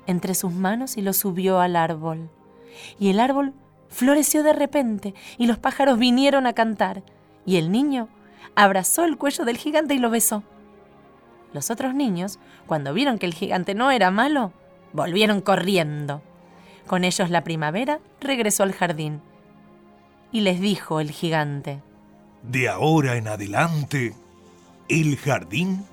[0.07, 2.31] entre sus manos y lo subió al árbol.
[2.99, 3.53] Y el árbol
[3.89, 7.03] floreció de repente y los pájaros vinieron a cantar
[7.47, 8.09] y el niño
[8.55, 10.43] abrazó el cuello del gigante y lo besó.
[11.53, 14.53] Los otros niños, cuando vieron que el gigante no era malo,
[14.93, 16.23] volvieron corriendo.
[16.87, 19.21] Con ellos la primavera regresó al jardín.
[20.33, 21.81] Y les dijo el gigante,
[22.43, 24.15] De ahora en adelante,
[24.89, 25.85] el jardín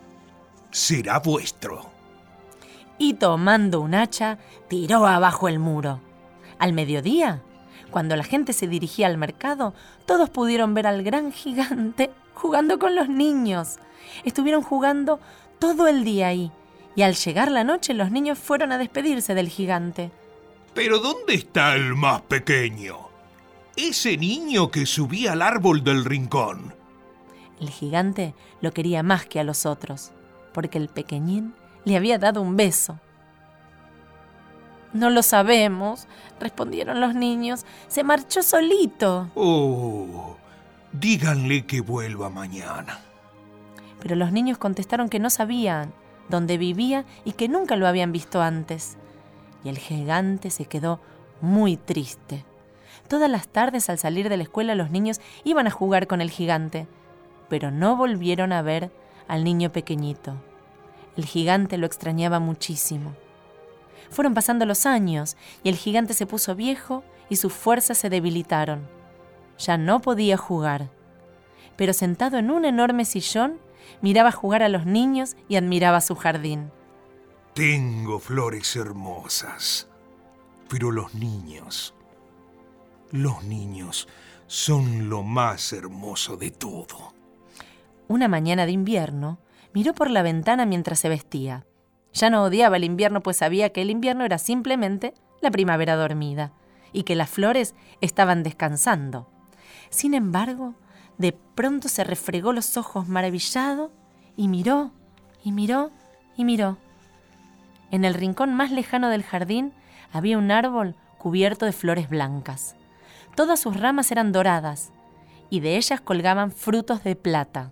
[0.71, 1.89] será vuestro.
[2.97, 5.99] y tomando un hacha, tiró abajo el muro.
[6.59, 7.41] Al mediodía,
[7.89, 9.73] cuando la gente se dirigía al mercado,
[10.05, 13.79] todos pudieron ver al gran gigante jugando con los niños.
[14.23, 15.19] Estuvieron jugando
[15.57, 16.51] todo el día ahí,
[16.95, 20.11] y al llegar la noche los niños fueron a despedirse del gigante.
[20.73, 22.97] Pero ¿dónde está el más pequeño?
[23.75, 26.75] Ese niño que subía al árbol del rincón.
[27.59, 30.11] El gigante lo quería más que a los otros,
[30.53, 31.53] porque el pequeñín
[31.85, 32.99] le había dado un beso.
[34.93, 36.07] No lo sabemos,
[36.39, 37.65] respondieron los niños.
[37.87, 39.29] Se marchó solito.
[39.35, 40.35] Oh,
[40.91, 42.99] díganle que vuelva mañana.
[44.01, 45.93] Pero los niños contestaron que no sabían
[46.27, 48.97] dónde vivía y que nunca lo habían visto antes.
[49.63, 50.99] Y el gigante se quedó
[51.39, 52.43] muy triste.
[53.07, 56.31] Todas las tardes al salir de la escuela los niños iban a jugar con el
[56.31, 56.87] gigante,
[57.49, 58.91] pero no volvieron a ver
[59.31, 60.35] al niño pequeñito.
[61.15, 63.15] El gigante lo extrañaba muchísimo.
[64.09, 68.89] Fueron pasando los años y el gigante se puso viejo y sus fuerzas se debilitaron.
[69.57, 70.89] Ya no podía jugar,
[71.77, 73.57] pero sentado en un enorme sillón
[74.01, 76.69] miraba jugar a los niños y admiraba su jardín.
[77.53, 79.87] Tengo flores hermosas,
[80.67, 81.93] pero los niños,
[83.11, 84.09] los niños
[84.47, 87.20] son lo más hermoso de todo.
[88.11, 89.39] Una mañana de invierno,
[89.73, 91.65] miró por la ventana mientras se vestía.
[92.11, 96.51] Ya no odiaba el invierno, pues sabía que el invierno era simplemente la primavera dormida
[96.91, 99.29] y que las flores estaban descansando.
[99.89, 100.75] Sin embargo,
[101.19, 103.93] de pronto se refregó los ojos maravillado
[104.35, 104.91] y miró,
[105.41, 105.91] y miró,
[106.35, 106.79] y miró.
[107.91, 109.71] En el rincón más lejano del jardín
[110.11, 112.75] había un árbol cubierto de flores blancas.
[113.37, 114.91] Todas sus ramas eran doradas
[115.49, 117.71] y de ellas colgaban frutos de plata.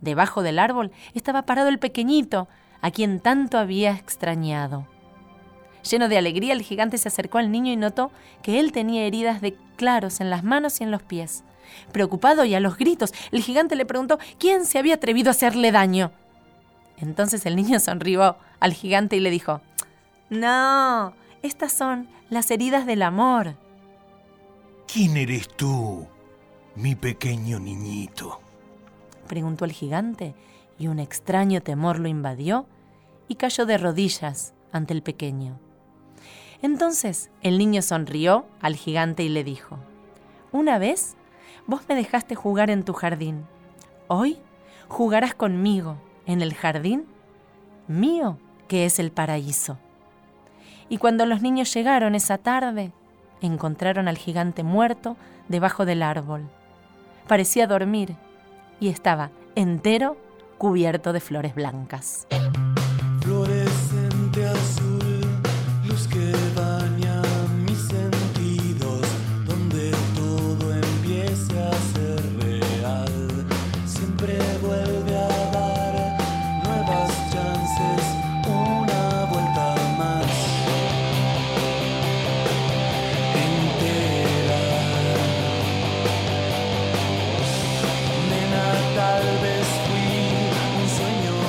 [0.00, 2.48] Debajo del árbol estaba parado el pequeñito,
[2.80, 4.86] a quien tanto había extrañado.
[5.88, 8.10] Lleno de alegría, el gigante se acercó al niño y notó
[8.42, 11.44] que él tenía heridas de claros en las manos y en los pies.
[11.92, 15.72] Preocupado y a los gritos, el gigante le preguntó quién se había atrevido a hacerle
[15.72, 16.12] daño.
[16.98, 19.60] Entonces el niño sonrió al gigante y le dijo,
[20.30, 23.54] No, estas son las heridas del amor.
[24.92, 26.06] ¿Quién eres tú,
[26.74, 28.40] mi pequeño niñito?
[29.28, 30.34] Preguntó el gigante,
[30.78, 32.66] y un extraño temor lo invadió
[33.28, 35.58] y cayó de rodillas ante el pequeño.
[36.62, 39.78] Entonces el niño sonrió al gigante y le dijo,
[40.50, 41.16] Una vez
[41.66, 43.46] vos me dejaste jugar en tu jardín.
[44.08, 44.38] Hoy
[44.88, 47.06] jugarás conmigo en el jardín
[47.86, 49.78] mío, que es el paraíso.
[50.88, 52.92] Y cuando los niños llegaron esa tarde,
[53.40, 55.16] encontraron al gigante muerto
[55.48, 56.48] debajo del árbol.
[57.26, 58.16] Parecía dormir
[58.80, 60.16] y estaba entero
[60.58, 62.26] cubierto de flores blancas.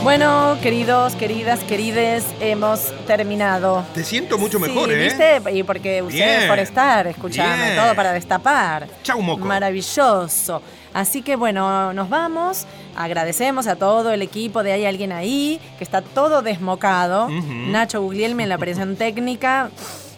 [0.04, 3.84] Bueno, queridos, queridas, querides, hemos terminado.
[3.94, 5.04] Te siento mucho mejor, ¿eh?
[5.04, 5.42] ¿viste?
[5.54, 7.76] Y porque ustedes por estar, escuchame, Bien.
[7.76, 8.88] todo para destapar.
[9.04, 9.46] Chau, moco.
[9.46, 10.62] Maravilloso.
[10.94, 12.66] Así que bueno, nos vamos.
[12.96, 17.28] Agradecemos a todo el equipo de Hay Alguien Ahí, que está todo desmocado.
[17.30, 19.70] Nacho Guglielmi en la operación técnica.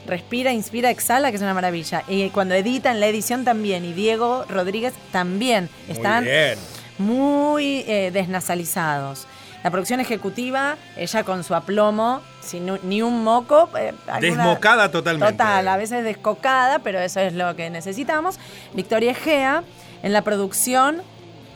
[0.05, 2.03] Respira, inspira, exhala, que es una maravilla.
[2.07, 3.83] Y cuando editan la edición también.
[3.83, 5.69] Y Diego Rodríguez también.
[5.89, 6.57] Están Muy bien.
[6.99, 9.27] muy eh, desnasalizados.
[9.63, 13.69] La producción ejecutiva, ella con su aplomo, sin ni un moco.
[13.77, 15.31] eh, Desmocada totalmente.
[15.33, 18.39] Total, a veces descocada, pero eso es lo que necesitamos.
[18.73, 19.63] Victoria Egea,
[20.01, 21.03] en la producción,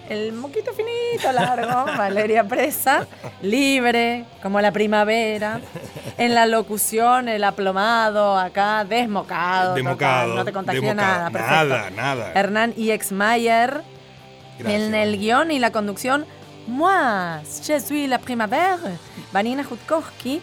[0.07, 3.07] el moquito finito, largo, Valeria Presa,
[3.41, 5.61] libre, como la primavera.
[6.19, 9.69] En la locución, el aplomado, acá, desmocado.
[9.69, 10.35] total, Democado.
[10.35, 10.93] no te democado.
[10.93, 11.53] nada, perfecto.
[11.67, 12.31] Nada, nada.
[12.35, 13.81] Hernán Ix Mayer.
[14.59, 14.81] Gracias.
[14.83, 16.25] En el guion y la conducción,
[16.67, 18.77] moi, je suis la primavera,
[19.31, 20.41] Vanina Jutkowski.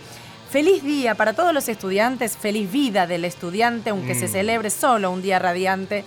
[0.51, 4.33] Feliz día para todos los estudiantes, feliz vida del estudiante, aunque se Mm.
[4.33, 6.05] celebre solo un día radiante,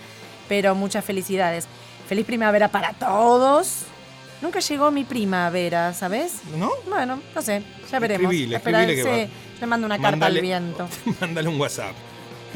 [0.48, 1.66] pero muchas felicidades.
[2.08, 3.82] Feliz primavera para todos.
[4.40, 6.34] Nunca llegó mi primavera, ¿sabes?
[6.56, 6.70] ¿No?
[6.88, 8.24] Bueno, no sé, ya veremos.
[8.32, 10.88] Escribile, Espera, escribile que sí, le mando una carta Mándale- al viento.
[11.20, 11.94] Mándale un WhatsApp.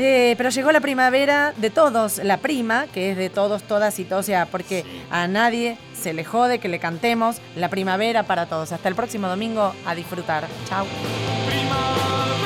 [0.02, 4.04] Eh, pero llegó la primavera de todos, la prima, que es de todos, todas y
[4.04, 8.46] todos, o sea, porque a nadie se le jode que le cantemos la primavera para
[8.46, 8.72] todos.
[8.72, 10.46] Hasta el próximo domingo, a disfrutar.
[10.66, 10.86] Chao.
[11.46, 12.39] Primavera.